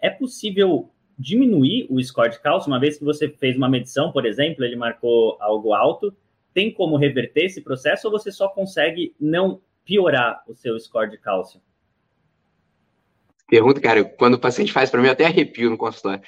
[0.00, 4.24] é possível diminuir o score de cálcio, uma vez que você fez uma medição, por
[4.24, 6.16] exemplo, ele marcou algo alto,
[6.58, 11.16] tem como reverter esse processo ou você só consegue não piorar o seu score de
[11.16, 11.62] cálcio?
[13.46, 16.20] Pergunta, cara, quando o paciente faz para mim, eu até arrepio no consultório.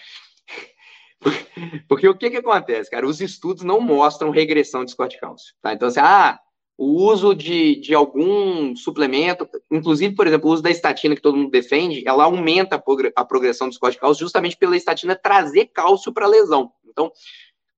[1.89, 3.09] Porque o que, que acontece, cara?
[3.09, 5.53] Os estudos não mostram regressão de score de cálcio.
[5.61, 5.73] Tá?
[5.73, 6.39] Então, assim, ah,
[6.79, 11.37] o uso de, de algum suplemento, inclusive, por exemplo, o uso da estatina que todo
[11.37, 12.81] mundo defende, ela aumenta
[13.17, 16.71] a, progressão do score de cálcio justamente pela estatina trazer cálcio para a lesão.
[16.89, 17.11] Então,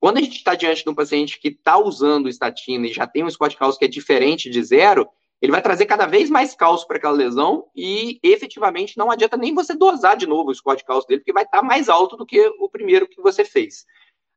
[0.02, 3.22] quando a gente está diante de um paciente que está usando estatina e já tem
[3.22, 5.08] um score de cálcio que é diferente de zero,
[5.40, 9.54] ele vai trazer cada vez mais cálcio para aquela lesão e efetivamente não adianta nem
[9.54, 12.16] você dosar de novo o score de cálcio dele, porque vai estar tá mais alto
[12.16, 13.86] do que o primeiro que você fez.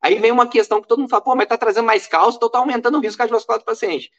[0.03, 2.45] Aí vem uma questão que todo mundo fala, pô, mas está trazendo mais cálcio, então
[2.45, 4.11] está aumentando o risco cardiovascular do paciente.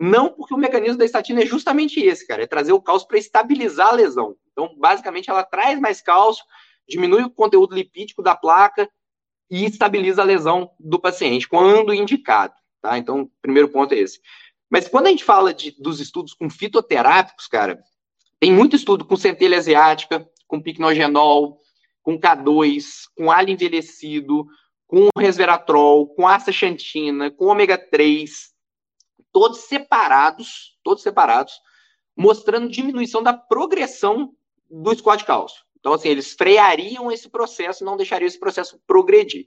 [0.00, 3.18] Não, porque o mecanismo da estatina é justamente esse, cara, é trazer o cálcio para
[3.18, 4.34] estabilizar a lesão.
[4.50, 6.42] Então, basicamente, ela traz mais cálcio,
[6.88, 8.88] diminui o conteúdo lipídico da placa
[9.50, 12.98] e estabiliza a lesão do paciente, quando indicado, tá?
[12.98, 14.20] Então, o primeiro ponto é esse.
[14.68, 17.82] Mas quando a gente fala de, dos estudos com fitoterápicos, cara,
[18.40, 21.60] tem muito estudo com centelha asiática, com picnogenol,
[22.02, 22.84] com K2,
[23.16, 24.46] com alho envelhecido,
[24.86, 28.52] com resveratrol, com astaxantina, com ômega 3,
[29.32, 31.54] todos separados, todos separados,
[32.16, 34.32] mostrando diminuição da progressão
[34.70, 35.65] do de cálcio.
[35.86, 39.46] Então, assim, eles freariam esse processo, não deixariam esse processo progredir.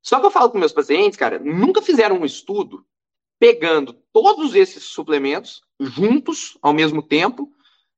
[0.00, 2.86] Só que eu falo com meus pacientes, cara, nunca fizeram um estudo
[3.36, 7.50] pegando todos esses suplementos juntos, ao mesmo tempo,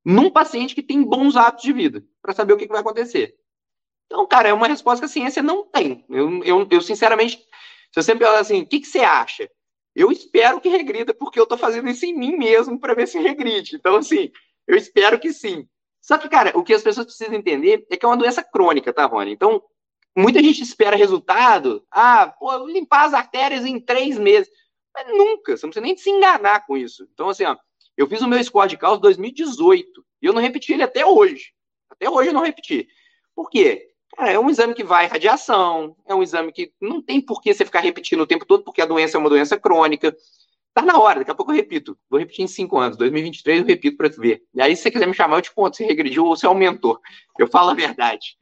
[0.02, 3.36] num paciente que tem bons hábitos de vida, para saber o que, que, vai acontecer.
[4.06, 6.06] Então, cara, é uma resposta que a ciência não tem.
[6.08, 7.38] Eu, eu, eu sinceramente,
[7.92, 9.50] se assim, o que, que você acha?
[9.94, 13.18] Eu espero que regrida, porque eu estou fazendo isso em mim mesmo para ver se
[13.18, 13.76] regride.
[13.76, 14.32] Então, assim,
[14.66, 15.68] eu espero que sim.
[16.08, 18.94] Só que, cara, o que as pessoas precisam entender é que é uma doença crônica,
[18.94, 19.30] tá, Rony?
[19.30, 19.62] Então,
[20.16, 21.84] muita gente espera resultado.
[21.90, 24.50] Ah, pô, limpar as artérias em três meses.
[24.94, 27.06] Mas nunca, você não precisa nem se enganar com isso.
[27.12, 27.54] Então, assim, ó,
[27.94, 31.04] eu fiz o meu score de cálcio em 2018 e eu não repeti ele até
[31.04, 31.52] hoje.
[31.90, 32.88] Até hoje eu não repeti.
[33.34, 33.90] Por quê?
[34.16, 37.52] Cara, é um exame que vai radiação, é um exame que não tem por que
[37.52, 40.16] você ficar repetindo o tempo todo, porque a doença é uma doença crônica.
[40.78, 41.98] Tá na hora, daqui a pouco eu repito.
[42.08, 42.96] Vou repetir em cinco anos.
[42.96, 44.44] 2023 eu repito para ver.
[44.54, 47.00] E aí, se você quiser me chamar, eu te conto se regrediu ou se aumentou.
[47.36, 48.36] Eu falo a verdade.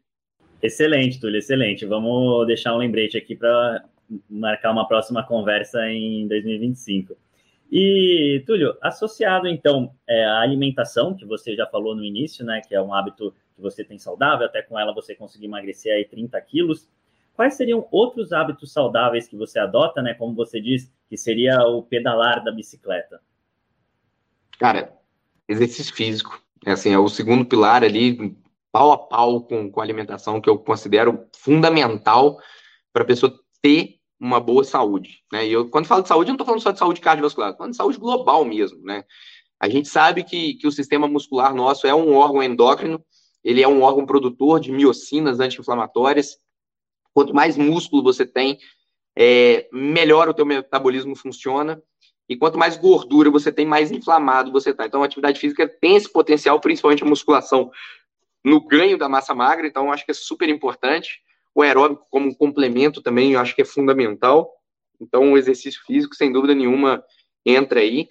[0.62, 1.86] Excelente, Túlio, excelente.
[1.86, 3.82] Vamos deixar um lembrete aqui para
[4.28, 7.16] marcar uma próxima conversa em 2025.
[7.72, 12.74] E, Túlio, associado então é, à alimentação, que você já falou no início, né, que
[12.74, 16.38] é um hábito que você tem saudável, até com ela você conseguir emagrecer aí 30
[16.42, 16.86] quilos,
[17.36, 21.82] quais seriam outros hábitos saudáveis que você adota, né, como você diz, que seria o
[21.82, 23.20] pedalar da bicicleta?
[24.58, 24.92] Cara,
[25.46, 28.36] exercício físico, é assim, é o segundo pilar ali,
[28.72, 32.38] pau a pau com, com a alimentação, que eu considero fundamental
[32.92, 35.46] para a pessoa ter uma boa saúde, né?
[35.46, 37.58] E eu, quando falo de saúde, eu não estou falando só de saúde cardiovascular, estou
[37.58, 39.04] falando de saúde global mesmo, né?
[39.60, 43.02] A gente sabe que, que o sistema muscular nosso é um órgão endócrino,
[43.42, 46.36] ele é um órgão produtor de miocinas anti-inflamatórias.
[47.16, 48.58] Quanto mais músculo você tem,
[49.16, 51.82] é, melhor o teu metabolismo funciona.
[52.28, 54.84] E quanto mais gordura você tem, mais inflamado você está.
[54.84, 57.70] Então, a atividade física tem esse potencial, principalmente a musculação,
[58.44, 59.66] no ganho da massa magra.
[59.66, 61.22] Então, acho que é super importante.
[61.54, 64.52] O aeróbico, como um complemento, também, eu acho que é fundamental.
[65.00, 67.02] Então, o exercício físico, sem dúvida nenhuma,
[67.46, 68.10] entra aí.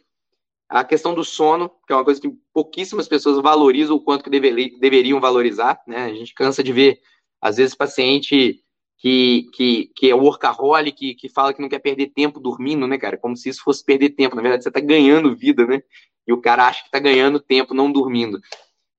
[0.67, 4.31] A questão do sono, que é uma coisa que pouquíssimas pessoas valorizam o quanto que
[4.31, 6.05] deveriam valorizar, né?
[6.05, 6.99] A gente cansa de ver,
[7.39, 8.64] às vezes, paciente
[8.97, 12.97] que, que, que é workaholic, que, que fala que não quer perder tempo dormindo, né,
[12.97, 13.17] cara?
[13.17, 14.35] Como se isso fosse perder tempo.
[14.35, 15.81] Na verdade, você tá ganhando vida, né?
[16.27, 18.39] E o cara acha que tá ganhando tempo não dormindo.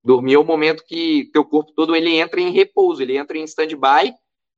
[0.04, 3.44] Dormir é o momento que teu corpo todo ele entra em repouso, ele entra em
[3.44, 4.14] stand-by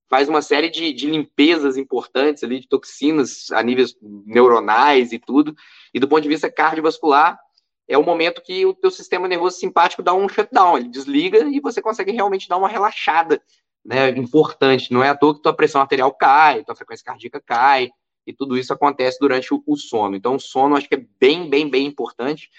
[0.08, 5.54] faz uma série de, de limpezas importantes ali, de toxinas a níveis neuronais e tudo.
[5.92, 7.38] E do ponto de vista cardiovascular,
[7.86, 11.60] é o momento que o teu sistema nervoso simpático dá um shutdown, ele desliga e
[11.60, 13.40] você consegue realmente dar uma relaxada,
[13.88, 14.92] né, importante.
[14.92, 17.88] Não é à toa que tua pressão arterial cai, tua frequência cardíaca cai,
[18.26, 20.14] e tudo isso acontece durante o, o sono.
[20.14, 22.50] Então, o sono acho que é bem, bem, bem importante.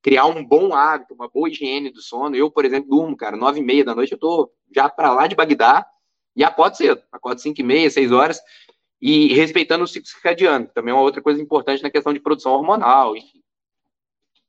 [0.00, 2.34] Criar um bom hábito, uma boa higiene do sono.
[2.34, 5.26] Eu, por exemplo, durmo, cara, nove e meia da noite, eu tô já para lá
[5.26, 5.86] de Bagdá,
[6.34, 8.40] e acorda cedo, acorda 5 e meia, 6 horas,
[9.02, 12.20] e respeitando o ciclo circadiano, que também é uma outra coisa importante na questão de
[12.20, 13.42] produção hormonal, enfim.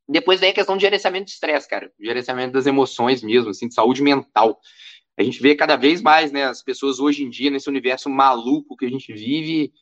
[0.07, 3.73] Depois vem a questão de gerenciamento de estresse, cara, gerenciamento das emoções mesmo, assim, de
[3.73, 4.59] saúde mental.
[5.19, 8.77] A gente vê cada vez mais, né, as pessoas hoje em dia, nesse universo maluco
[8.77, 9.73] que a gente vive,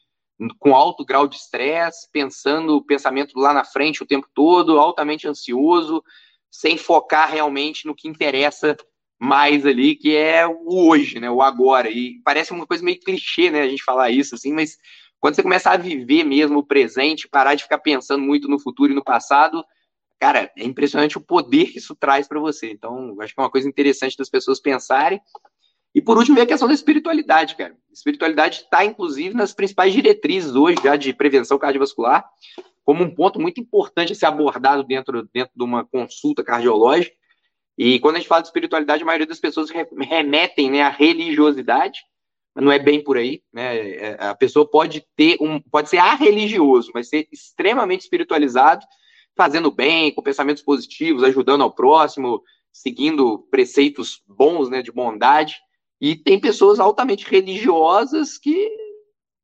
[0.58, 5.28] com alto grau de estresse, pensando o pensamento lá na frente o tempo todo, altamente
[5.28, 6.04] ansioso,
[6.50, 8.76] sem focar realmente no que interessa
[9.20, 11.30] mais ali, que é o hoje, né?
[11.30, 11.88] O agora.
[11.88, 13.62] E parece uma coisa meio clichê, né?
[13.62, 14.76] A gente falar isso, assim, mas
[15.20, 18.92] quando você começar a viver mesmo o presente, parar de ficar pensando muito no futuro
[18.92, 19.64] e no passado,
[20.20, 22.72] cara, é impressionante o poder que isso traz para você.
[22.72, 25.22] Então, acho que é uma coisa interessante das pessoas pensarem.
[25.94, 27.76] E por último, a questão da espiritualidade, cara.
[27.92, 32.24] Espiritualidade está, inclusive, nas principais diretrizes hoje já de prevenção cardiovascular,
[32.86, 37.16] como um ponto muito importante a ser abordado dentro, dentro de uma consulta cardiológica.
[37.78, 42.02] E quando a gente fala de espiritualidade, a maioria das pessoas remetem né, à religiosidade,
[42.56, 43.42] mas não é bem por aí.
[43.54, 43.90] Né?
[43.92, 48.86] É, a pessoa pode ter um, pode ser religioso, mas ser extremamente espiritualizado,
[49.38, 55.56] fazendo bem, com pensamentos positivos, ajudando ao próximo, seguindo preceitos bons, né, de bondade.
[56.02, 58.70] E tem pessoas altamente religiosas que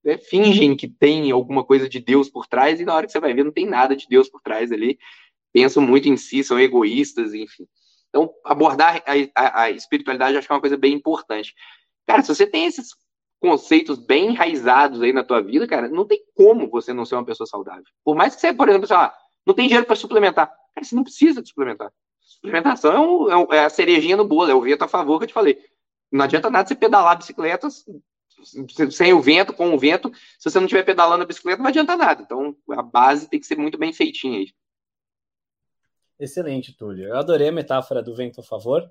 [0.03, 3.19] né, fingem que tem alguma coisa de Deus por trás, e na hora que você
[3.19, 4.97] vai ver, não tem nada de Deus por trás ali.
[5.53, 7.67] Pensam muito em si, são egoístas, enfim.
[8.09, 11.53] Então, abordar a, a, a espiritualidade acho que é uma coisa bem importante.
[12.05, 12.89] Cara, se você tem esses
[13.39, 17.25] conceitos bem enraizados aí na tua vida, cara, não tem como você não ser uma
[17.25, 17.83] pessoa saudável.
[18.03, 19.13] Por mais que você, por exemplo, sei lá,
[19.45, 20.47] não tem dinheiro para suplementar.
[20.47, 21.91] Cara, você não precisa de suplementar.
[22.19, 22.93] Suplementação
[23.29, 25.27] é, um, é, é, a cerejinha no bolo, é o vento a favor que eu
[25.27, 25.59] te falei.
[26.11, 27.85] Não adianta nada você pedalar bicicletas
[28.91, 30.11] sem o vento, com o vento.
[30.37, 32.21] Se você não estiver pedalando a bicicleta, não adianta nada.
[32.21, 34.53] Então, a base tem que ser muito bem feitinha aí.
[36.19, 37.07] Excelente, Túlio.
[37.07, 38.89] Eu adorei a metáfora do vento a favor.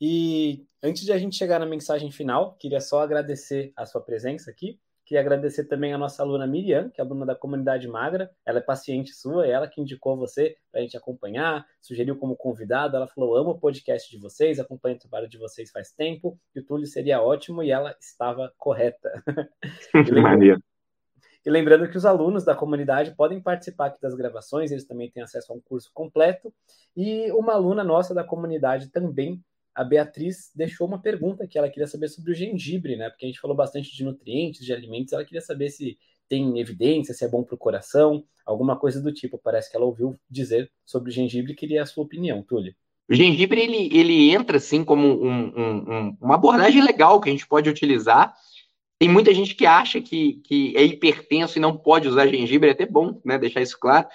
[0.00, 4.50] E antes de a gente chegar na mensagem final, queria só agradecer a sua presença
[4.50, 4.78] aqui.
[5.12, 8.30] Queria agradecer também a nossa aluna Miriam, que é aluna da comunidade Magra.
[8.46, 12.34] Ela é paciente sua, é ela que indicou você para a gente acompanhar, sugeriu como
[12.34, 12.96] convidado.
[12.96, 16.60] Ela falou: amo o podcast de vocês, acompanho o trabalho de vocês faz tempo, e
[16.60, 19.10] o Túlio seria ótimo, e ela estava correta.
[20.22, 20.62] Maneiro.
[21.44, 25.22] E lembrando que os alunos da comunidade podem participar aqui das gravações, eles também têm
[25.22, 26.50] acesso a um curso completo.
[26.96, 29.44] E uma aluna nossa da comunidade também,
[29.74, 33.10] a Beatriz, deixou uma pergunta que ela queria saber sobre o gengibre, né?
[33.10, 35.98] Porque a gente falou bastante de nutrientes, de alimentos, ela queria saber se
[36.28, 39.38] tem evidência, se é bom para o coração, alguma coisa do tipo.
[39.38, 42.74] Parece que ela ouviu dizer sobre o gengibre e queria a sua opinião, Túlio.
[43.08, 47.32] O gengibre ele, ele entra assim como um, um, um, uma abordagem legal que a
[47.32, 48.34] gente pode utilizar
[49.02, 52.72] tem muita gente que acha que, que é hipertenso e não pode usar gengibre, é
[52.72, 54.06] até bom né, deixar isso claro.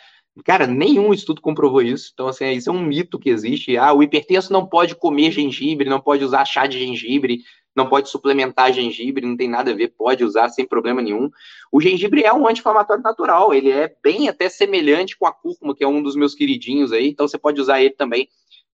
[0.45, 2.11] Cara, nenhum estudo comprovou isso.
[2.13, 3.77] Então, assim, isso é um mito que existe.
[3.77, 7.41] Ah, o hipertenso não pode comer gengibre, não pode usar chá de gengibre.
[7.75, 11.29] não pode suplementar gengibre, não tem nada a ver, pode usar sem problema nenhum.
[11.71, 15.83] O gengibre é um anti-inflamatório natural, ele é bem até semelhante com a cúrcuma, que
[15.83, 18.27] é um dos meus queridinhos aí, então você pode usar ele também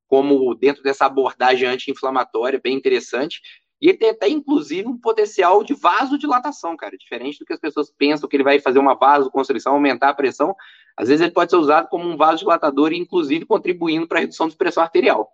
[0.07, 3.41] como dentro dessa abordagem anti-inflamatória, bem interessante.
[3.83, 6.97] E ele tem até, inclusive, um potencial de vasodilatação, cara.
[6.97, 10.55] Diferente do que as pessoas pensam que ele vai fazer uma vasoconstrição, aumentar a pressão.
[10.95, 14.47] Às vezes ele pode ser usado como um vasodilatador e, inclusive, contribuindo para a redução
[14.47, 15.33] de pressão arterial.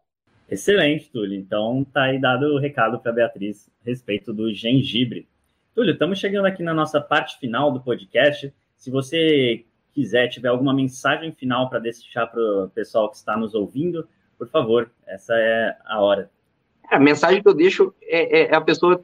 [0.49, 1.37] Excelente, Túlio.
[1.37, 5.27] Então, tá aí dado o recado para a Beatriz a respeito do gengibre.
[5.75, 8.51] Túlio, estamos chegando aqui na nossa parte final do podcast.
[8.75, 13.53] Se você quiser, tiver alguma mensagem final para deixar para o pessoal que está nos
[13.53, 16.31] ouvindo, por favor, essa é a hora.
[16.89, 19.03] A mensagem que eu deixo é, é, é, a pessoa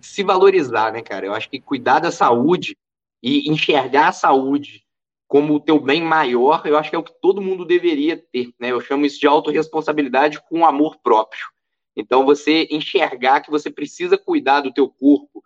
[0.00, 1.26] se valorizar, né, cara?
[1.26, 2.76] Eu acho que cuidar da saúde
[3.22, 4.84] e enxergar a saúde
[5.26, 8.52] como o teu bem maior, eu acho que é o que todo mundo deveria ter,
[8.60, 8.70] né?
[8.70, 11.46] Eu chamo isso de autorresponsabilidade com amor próprio.
[11.96, 15.42] Então, você enxergar que você precisa cuidar do teu corpo,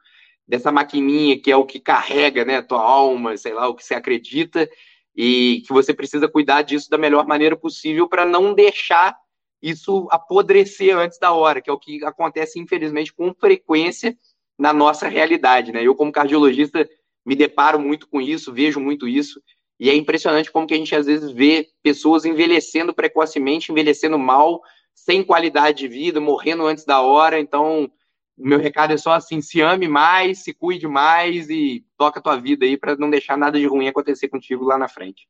[0.46, 3.94] dessa maquininha que é o que carrega, né, tua alma, sei lá, o que você
[3.94, 4.68] acredita,
[5.14, 9.16] e que você precisa cuidar disso da melhor maneira possível para não deixar
[9.62, 14.16] isso apodrecer antes da hora, que é o que acontece, infelizmente, com frequência
[14.58, 15.72] na nossa realidade.
[15.72, 15.82] Né?
[15.82, 16.88] Eu, como cardiologista,
[17.24, 19.40] me deparo muito com isso, vejo muito isso,
[19.78, 24.62] e é impressionante como que a gente às vezes vê pessoas envelhecendo precocemente, envelhecendo mal,
[24.94, 27.38] sem qualidade de vida, morrendo antes da hora.
[27.38, 27.90] Então,
[28.38, 32.36] meu recado é só assim: se ame mais, se cuide mais e toca a tua
[32.36, 35.28] vida aí para não deixar nada de ruim acontecer contigo lá na frente.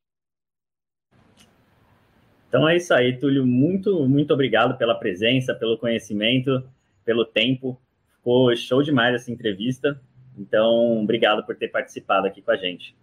[2.56, 3.46] Então é isso aí, Túlio.
[3.46, 6.64] Muito, muito obrigado pela presença, pelo conhecimento,
[7.04, 7.78] pelo tempo.
[8.16, 10.00] Ficou show demais essa entrevista.
[10.38, 12.96] Então, obrigado por ter participado aqui com a gente.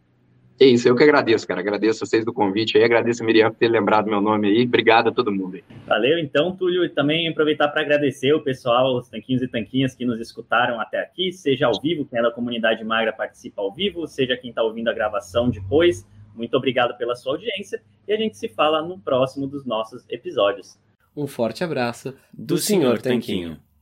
[0.59, 1.59] É isso, eu que agradeço, cara.
[1.59, 4.63] Agradeço vocês do convite aí, agradeço a Miriam por ter lembrado meu nome aí.
[4.63, 5.63] Obrigado a todo mundo aí.
[5.85, 10.03] Valeu, então, Túlio, e também aproveitar para agradecer o pessoal, os tanquinhos e tanquinhas que
[10.03, 14.07] nos escutaram até aqui, seja ao vivo, quem é da comunidade magra participa ao vivo,
[14.07, 16.07] seja quem está ouvindo a gravação depois.
[16.35, 20.77] Muito obrigado pela sua audiência e a gente se fala no próximo dos nossos episódios.
[21.15, 23.59] Um forte abraço do, do Senhor Tanquinho.